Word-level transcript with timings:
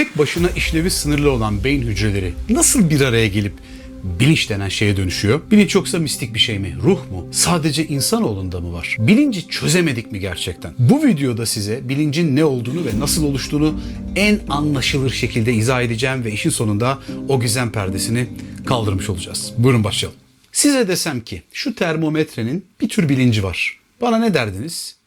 tek 0.00 0.18
başına 0.18 0.48
işlevi 0.50 0.90
sınırlı 0.90 1.30
olan 1.30 1.64
beyin 1.64 1.82
hücreleri 1.82 2.32
nasıl 2.50 2.90
bir 2.90 3.00
araya 3.00 3.28
gelip 3.28 3.52
bilinç 4.04 4.50
denen 4.50 4.68
şeye 4.68 4.96
dönüşüyor? 4.96 5.40
Bilinç 5.50 5.74
yoksa 5.74 5.98
mistik 5.98 6.34
bir 6.34 6.38
şey 6.38 6.58
mi? 6.58 6.76
Ruh 6.82 7.10
mu? 7.10 7.26
Sadece 7.32 7.86
insanoğlunda 7.86 8.60
mı 8.60 8.72
var? 8.72 8.96
Bilinci 8.98 9.48
çözemedik 9.48 10.12
mi 10.12 10.20
gerçekten? 10.20 10.74
Bu 10.78 11.04
videoda 11.04 11.46
size 11.46 11.88
bilincin 11.88 12.36
ne 12.36 12.44
olduğunu 12.44 12.84
ve 12.84 13.00
nasıl 13.00 13.24
oluştuğunu 13.24 13.80
en 14.16 14.40
anlaşılır 14.48 15.10
şekilde 15.10 15.52
izah 15.52 15.82
edeceğim 15.82 16.24
ve 16.24 16.32
işin 16.32 16.50
sonunda 16.50 16.98
o 17.28 17.40
gizem 17.40 17.72
perdesini 17.72 18.26
kaldırmış 18.66 19.10
olacağız. 19.10 19.52
Buyurun 19.58 19.84
başlayalım. 19.84 20.18
Size 20.52 20.88
desem 20.88 21.20
ki 21.20 21.42
şu 21.52 21.74
termometrenin 21.74 22.64
bir 22.80 22.88
tür 22.88 23.08
bilinci 23.08 23.42
var. 23.42 23.78
Bana 24.00 24.18
ne 24.18 24.34
derdiniz? 24.34 24.99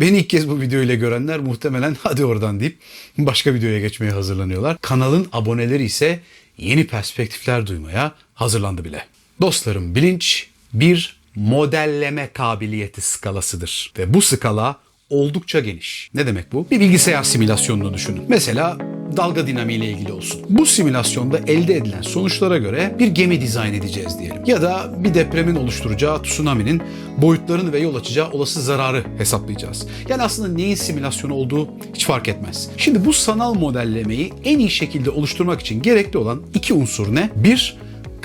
Beni 0.00 0.18
ilk 0.18 0.30
kez 0.30 0.48
bu 0.48 0.60
videoyla 0.60 0.94
görenler 0.94 1.40
muhtemelen 1.40 1.96
hadi 2.02 2.24
oradan 2.24 2.60
deyip 2.60 2.78
başka 3.18 3.54
videoya 3.54 3.80
geçmeye 3.80 4.12
hazırlanıyorlar. 4.12 4.76
Kanalın 4.80 5.28
aboneleri 5.32 5.84
ise 5.84 6.20
yeni 6.58 6.86
perspektifler 6.86 7.66
duymaya 7.66 8.12
hazırlandı 8.34 8.84
bile. 8.84 9.06
Dostlarım 9.40 9.94
bilinç 9.94 10.46
bir 10.72 11.20
modelleme 11.34 12.30
kabiliyeti 12.32 13.00
skalasıdır. 13.00 13.92
Ve 13.98 14.14
bu 14.14 14.22
skala 14.22 14.76
oldukça 15.10 15.60
geniş. 15.60 16.10
Ne 16.14 16.26
demek 16.26 16.52
bu? 16.52 16.66
Bir 16.70 16.80
bilgisayar 16.80 17.22
simülasyonunu 17.22 17.94
düşünün. 17.94 18.24
Mesela 18.28 18.78
dalga 19.16 19.46
dinamiği 19.46 19.78
ile 19.78 19.90
ilgili 19.90 20.12
olsun. 20.12 20.40
Bu 20.48 20.66
simülasyonda 20.66 21.38
elde 21.38 21.74
edilen 21.74 22.02
sonuçlara 22.02 22.58
göre 22.58 22.94
bir 22.98 23.06
gemi 23.06 23.40
dizayn 23.40 23.74
edeceğiz 23.74 24.18
diyelim. 24.18 24.42
Ya 24.46 24.62
da 24.62 24.94
bir 25.04 25.14
depremin 25.14 25.54
oluşturacağı 25.54 26.22
tsunami'nin 26.22 26.82
boyutlarını 27.18 27.72
ve 27.72 27.78
yol 27.78 27.94
açacağı 27.94 28.30
olası 28.30 28.62
zararı 28.62 29.04
hesaplayacağız. 29.18 29.86
Yani 30.08 30.22
aslında 30.22 30.48
neyin 30.48 30.74
simülasyonu 30.74 31.34
olduğu 31.34 31.68
hiç 31.94 32.06
fark 32.06 32.28
etmez. 32.28 32.68
Şimdi 32.76 33.04
bu 33.04 33.12
sanal 33.12 33.54
modellemeyi 33.54 34.32
en 34.44 34.58
iyi 34.58 34.70
şekilde 34.70 35.10
oluşturmak 35.10 35.60
için 35.60 35.82
gerekli 35.82 36.18
olan 36.18 36.42
iki 36.54 36.74
unsur 36.74 37.14
ne? 37.14 37.30
Bir, 37.36 37.76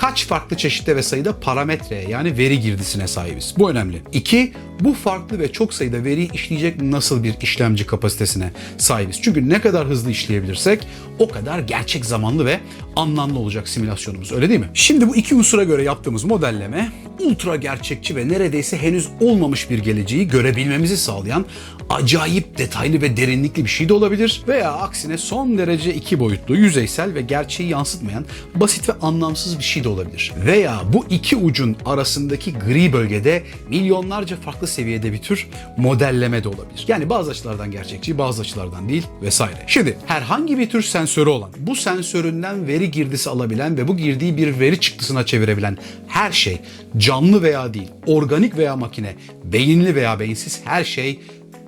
kaç 0.01 0.27
farklı 0.27 0.57
çeşitte 0.57 0.95
ve 0.95 1.03
sayıda 1.03 1.39
parametreye 1.39 2.09
yani 2.09 2.37
veri 2.37 2.59
girdisine 2.59 3.07
sahibiz. 3.07 3.53
Bu 3.57 3.71
önemli. 3.71 4.01
İki, 4.13 4.53
bu 4.79 4.93
farklı 4.93 5.39
ve 5.39 5.51
çok 5.51 5.73
sayıda 5.73 6.03
veriyi 6.03 6.31
işleyecek 6.33 6.81
nasıl 6.81 7.23
bir 7.23 7.33
işlemci 7.41 7.85
kapasitesine 7.85 8.51
sahibiz. 8.77 9.21
Çünkü 9.21 9.49
ne 9.49 9.61
kadar 9.61 9.87
hızlı 9.87 10.11
işleyebilirsek 10.11 10.87
o 11.19 11.29
kadar 11.29 11.59
gerçek 11.59 12.05
zamanlı 12.05 12.45
ve 12.45 12.59
anlamlı 12.95 13.39
olacak 13.39 13.67
simülasyonumuz 13.67 14.31
öyle 14.31 14.49
değil 14.49 14.59
mi? 14.59 14.69
Şimdi 14.73 15.07
bu 15.07 15.15
iki 15.15 15.35
unsura 15.35 15.63
göre 15.63 15.83
yaptığımız 15.83 16.23
modelleme 16.23 16.91
ultra 17.19 17.55
gerçekçi 17.55 18.15
ve 18.15 18.27
neredeyse 18.27 18.77
henüz 18.77 19.07
olmamış 19.19 19.69
bir 19.69 19.79
geleceği 19.79 20.27
görebilmemizi 20.27 20.97
sağlayan 20.97 21.45
acayip 21.89 22.57
detaylı 22.57 23.01
ve 23.01 23.17
derinlikli 23.17 23.65
bir 23.65 23.69
şey 23.69 23.89
de 23.89 23.93
olabilir 23.93 24.41
veya 24.47 24.71
aksine 24.71 25.17
son 25.17 25.57
derece 25.57 25.93
iki 25.93 26.19
boyutlu, 26.19 26.55
yüzeysel 26.55 27.13
ve 27.13 27.21
gerçeği 27.21 27.69
yansıtmayan 27.69 28.25
basit 28.55 28.89
ve 28.89 28.93
anlamsız 29.01 29.59
bir 29.59 29.63
şey 29.63 29.83
de 29.83 29.89
olabilir. 29.91 30.33
Veya 30.45 30.81
bu 30.93 31.05
iki 31.09 31.35
ucun 31.35 31.77
arasındaki 31.85 32.53
gri 32.53 32.93
bölgede 32.93 33.43
milyonlarca 33.69 34.35
farklı 34.35 34.67
seviyede 34.67 35.13
bir 35.13 35.17
tür 35.17 35.47
modelleme 35.77 36.43
de 36.43 36.47
olabilir. 36.47 36.85
Yani 36.87 37.09
bazı 37.09 37.31
açılardan 37.31 37.71
gerçekçi, 37.71 38.17
bazı 38.17 38.41
açılardan 38.41 38.89
değil 38.89 39.03
vesaire. 39.21 39.63
Şimdi 39.67 39.97
herhangi 40.05 40.57
bir 40.57 40.69
tür 40.69 40.81
sensörü 40.81 41.29
olan, 41.29 41.49
bu 41.57 41.75
sensöründen 41.75 42.67
veri 42.67 42.91
girdisi 42.91 43.29
alabilen 43.29 43.77
ve 43.77 43.87
bu 43.87 43.97
girdiği 43.97 44.37
bir 44.37 44.59
veri 44.59 44.79
çıktısına 44.79 45.25
çevirebilen 45.25 45.77
her 46.07 46.31
şey 46.31 46.59
canlı 46.97 47.43
veya 47.43 47.73
değil, 47.73 47.91
organik 48.05 48.57
veya 48.57 48.75
makine, 48.75 49.15
beyinli 49.43 49.95
veya 49.95 50.19
beyinsiz 50.19 50.61
her 50.63 50.83
şey 50.83 51.19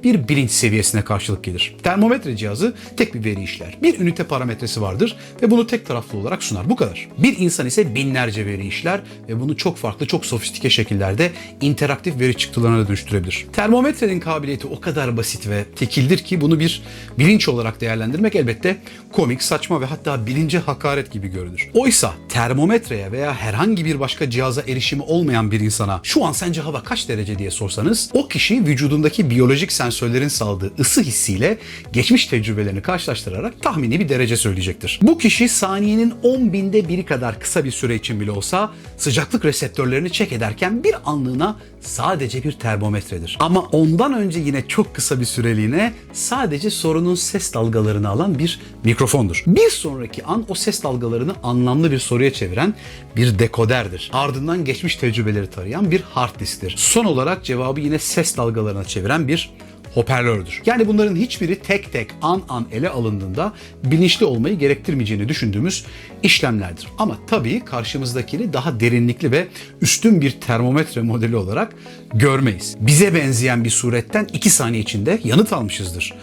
bir 0.04 0.28
bilinç 0.28 0.52
seviyesine 0.52 1.02
karşılık 1.02 1.44
gelir. 1.44 1.76
Termometre 1.84 2.38
cihazı 2.38 2.74
tek 2.98 3.14
bir 3.14 3.24
veri 3.24 3.44
işler. 3.44 3.78
Bir 3.82 4.00
ünite 4.00 4.24
parametresi 4.24 4.82
vardır 4.82 5.18
ve 5.42 5.52
bunu 5.52 5.68
tek 5.68 5.86
taraflı 5.86 6.18
olarak 6.18 6.44
sunar. 6.44 6.70
Bu 6.70 6.76
kadar. 6.76 7.08
Bir 7.18 7.38
insan 7.38 7.68
ise 7.68 7.96
binlerce 7.96 8.46
veri 8.46 8.68
işler 8.68 9.02
ve 9.30 9.40
bunu 9.40 9.58
çok 9.58 9.78
farklı, 9.78 10.08
çok 10.08 10.26
sofistike 10.26 10.70
şekillerde 10.70 11.32
interaktif 11.62 12.20
veri 12.20 12.38
çıktılarına 12.38 12.88
dönüştürebilir. 12.88 13.46
Termometrenin 13.54 14.20
kabiliyeti 14.20 14.68
o 14.68 14.80
kadar 14.80 15.18
basit 15.18 15.48
ve 15.48 15.66
tekildir 15.76 16.18
ki 16.18 16.42
bunu 16.42 16.60
bir 16.60 16.82
bilinç 17.20 17.50
olarak 17.50 17.82
değerlendirmek 17.82 18.36
elbette 18.36 18.78
komik, 19.12 19.44
saçma 19.44 19.82
ve 19.82 19.86
hatta 19.86 20.26
bilince 20.26 20.60
hakaret 20.60 21.12
gibi 21.12 21.28
görünür. 21.28 21.70
Oysa 21.74 22.14
termometreye 22.30 23.12
veya 23.12 23.34
herhangi 23.34 23.86
bir 23.86 24.00
başka 24.00 24.30
cihaza 24.30 24.62
erişimi 24.62 25.02
olmayan 25.02 25.52
bir 25.52 25.60
insana 25.60 26.00
şu 26.04 26.26
an 26.26 26.32
sence 26.32 26.62
hava 26.62 26.84
kaç 26.84 27.10
derece 27.10 27.40
diye 27.40 27.52
sorsanız 27.52 28.10
o 28.14 28.28
kişi 28.28 28.66
vücudundaki 28.66 29.30
biyolojik 29.30 29.72
sensörlerin 29.94 30.28
saldığı 30.28 30.74
ısı 30.80 31.02
hissiyle 31.02 31.58
geçmiş 31.94 32.26
tecrübelerini 32.26 32.82
karşılaştırarak 32.82 33.62
tahmini 33.62 34.00
bir 34.00 34.10
derece 34.10 34.38
söyleyecektir. 34.38 35.00
Bu 35.02 35.18
kişi 35.18 35.50
saniyenin 35.50 36.14
10 36.24 36.54
binde 36.54 36.88
biri 36.88 37.06
kadar 37.06 37.40
kısa 37.40 37.64
bir 37.64 37.72
süre 37.72 37.96
için 37.96 38.20
bile 38.20 38.32
olsa 38.32 38.72
sıcaklık 38.98 39.46
reseptörlerini 39.46 40.12
çek 40.12 40.32
ederken 40.32 40.84
bir 40.84 40.96
anlığına 41.06 41.58
sadece 41.82 42.44
bir 42.44 42.52
termometredir. 42.52 43.38
Ama 43.40 43.60
ondan 43.62 44.14
önce 44.14 44.40
yine 44.40 44.68
çok 44.68 44.96
kısa 44.96 45.20
bir 45.20 45.26
süreliğine 45.26 45.94
sadece 46.14 46.70
sorunun 46.70 47.16
ses 47.16 47.54
dalgalarını 47.54 48.10
alan 48.10 48.40
bir 48.40 48.60
mikrofondur. 48.84 49.44
Bir 49.48 49.70
sonraki 49.70 50.26
an 50.26 50.46
o 50.48 50.56
ses 50.56 50.84
dalgalarını 50.84 51.34
anlamlı 51.44 51.92
bir 51.92 52.00
soruya 52.00 52.34
çeviren 52.34 52.74
bir 53.16 53.40
dekoderdir. 53.40 54.10
Ardından 54.14 54.66
geçmiş 54.66 54.96
tecrübeleri 54.96 55.48
tarayan 55.48 55.92
bir 55.92 56.02
hard 56.02 56.40
disktir. 56.40 56.76
Son 56.78 57.06
olarak 57.06 57.44
cevabı 57.44 57.80
yine 57.80 58.00
ses 58.00 58.38
dalgalarına 58.38 58.84
çeviren 58.84 59.28
bir 59.28 59.50
hoparlördür. 59.94 60.62
Yani 60.66 60.88
bunların 60.88 61.16
hiçbiri 61.16 61.60
tek 61.60 61.94
tek 61.94 62.12
an 62.22 62.42
an 62.50 62.68
ele 62.72 62.90
alındığında 62.90 63.54
bilinçli 63.84 64.26
olmayı 64.26 64.60
gerektirmeyeceğini 64.60 65.30
düşündüğümüz 65.30 65.86
işlemlerdir. 66.24 66.88
Ama 66.98 67.18
tabii 67.28 67.66
karşımızdakini 67.66 68.54
daha 68.54 68.80
derinlikli 68.80 69.32
ve 69.32 69.48
üstün 69.82 70.22
bir 70.22 70.32
termometre 70.32 71.02
modeli 71.02 71.36
olarak 71.36 71.76
görmeyiz. 72.14 72.76
Bize 72.80 73.14
benzeyen 73.14 73.64
bir 73.64 73.70
suretten 73.70 74.28
2 74.34 74.50
saniye 74.50 74.84
içinde 74.84 75.20
yanıt 75.24 75.54
almışızdır. 75.54 76.14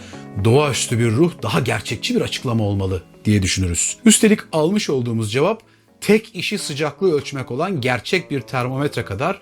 Doğaüstü 0.43 0.99
bir 0.99 1.11
ruh 1.11 1.31
daha 1.43 1.59
gerçekçi 1.59 2.15
bir 2.15 2.21
açıklama 2.21 2.63
olmalı 2.63 3.03
diye 3.25 3.41
düşünürüz. 3.41 3.97
Üstelik 4.05 4.39
almış 4.51 4.89
olduğumuz 4.89 5.31
cevap 5.31 5.63
tek 6.01 6.35
işi 6.35 6.57
sıcaklığı 6.57 7.13
ölçmek 7.13 7.51
olan 7.51 7.81
gerçek 7.81 8.31
bir 8.31 8.41
termometre 8.41 9.05
kadar 9.05 9.41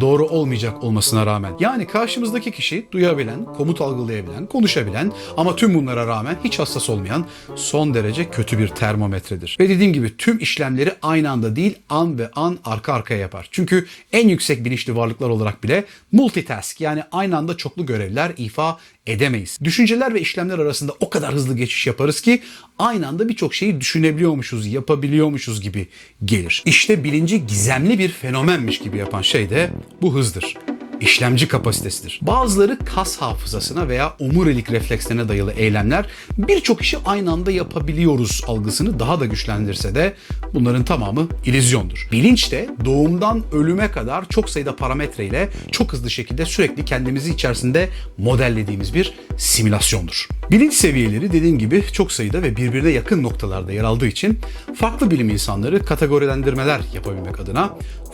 doğru 0.00 0.26
olmayacak 0.26 0.84
olmasına 0.84 1.26
rağmen. 1.26 1.52
Yani 1.60 1.86
karşımızdaki 1.86 2.50
kişi 2.50 2.86
duyabilen, 2.92 3.44
komut 3.44 3.80
algılayabilen, 3.80 4.46
konuşabilen 4.46 5.12
ama 5.36 5.56
tüm 5.56 5.74
bunlara 5.74 6.06
rağmen 6.06 6.36
hiç 6.44 6.58
hassas 6.58 6.90
olmayan 6.90 7.26
son 7.56 7.94
derece 7.94 8.30
kötü 8.30 8.58
bir 8.58 8.68
termometredir. 8.68 9.56
Ve 9.60 9.68
dediğim 9.68 9.92
gibi 9.92 10.16
tüm 10.16 10.38
işlemleri 10.38 10.92
aynı 11.02 11.30
anda 11.30 11.56
değil 11.56 11.78
an 11.88 12.18
ve 12.18 12.30
an 12.36 12.58
arka 12.64 12.92
arkaya 12.92 13.20
yapar. 13.20 13.48
Çünkü 13.50 13.86
en 14.12 14.28
yüksek 14.28 14.64
bilinçli 14.64 14.96
varlıklar 14.96 15.28
olarak 15.28 15.64
bile 15.64 15.84
multitask 16.12 16.80
yani 16.80 17.02
aynı 17.12 17.36
anda 17.36 17.56
çoklu 17.56 17.86
görevler 17.86 18.32
ifa 18.36 18.78
edemeyiz. 19.06 19.58
Düşünceler 19.64 20.14
ve 20.14 20.20
işlemler 20.20 20.58
arasında 20.58 20.92
o 21.00 21.10
kadar 21.10 21.34
hızlı 21.34 21.56
geçiş 21.56 21.86
yaparız 21.86 22.20
ki 22.20 22.42
aynı 22.78 23.08
anda 23.08 23.28
birçok 23.28 23.54
şeyi 23.54 23.80
düşünebiliyormuşuz, 23.80 24.66
yapabiliyormuşuz 24.66 25.60
gibi 25.60 25.86
gelir. 26.24 26.62
İşte 26.66 27.04
bilinci 27.04 27.46
gizemli 27.46 27.98
bir 27.98 28.08
fenomenmiş 28.08 28.78
gibi 28.78 28.98
yapan 28.98 29.22
şey 29.22 29.50
de 29.50 29.70
bu 30.02 30.14
hızdır 30.14 30.56
işlemci 31.00 31.48
kapasitesidir. 31.48 32.20
Bazıları 32.22 32.78
kas 32.84 33.16
hafızasına 33.16 33.88
veya 33.88 34.14
omurilik 34.18 34.70
reflekslerine 34.70 35.28
dayalı 35.28 35.52
eylemler 35.52 36.06
birçok 36.38 36.80
işi 36.80 36.98
aynı 37.04 37.32
anda 37.32 37.50
yapabiliyoruz 37.50 38.42
algısını 38.46 38.98
daha 38.98 39.20
da 39.20 39.26
güçlendirse 39.26 39.94
de 39.94 40.14
bunların 40.54 40.84
tamamı 40.84 41.28
ilizyondur. 41.44 42.08
Bilinç 42.12 42.52
de 42.52 42.68
doğumdan 42.84 43.42
ölüme 43.52 43.90
kadar 43.90 44.28
çok 44.28 44.50
sayıda 44.50 44.76
parametre 44.76 45.26
ile 45.26 45.48
çok 45.70 45.92
hızlı 45.92 46.10
şekilde 46.10 46.46
sürekli 46.46 46.84
kendimizi 46.84 47.30
içerisinde 47.30 47.88
modellediğimiz 48.18 48.94
bir 48.94 49.14
simülasyondur. 49.36 50.28
Bilinç 50.50 50.74
seviyeleri 50.74 51.32
dediğim 51.32 51.58
gibi 51.58 51.84
çok 51.92 52.12
sayıda 52.12 52.42
ve 52.42 52.56
birbirine 52.56 52.90
yakın 52.90 53.22
noktalarda 53.22 53.72
yer 53.72 53.84
aldığı 53.84 54.06
için 54.06 54.38
farklı 54.74 55.10
bilim 55.10 55.28
insanları 55.28 55.84
kategorilendirmeler 55.84 56.80
yapabilmek 56.94 57.40
adına 57.40 57.70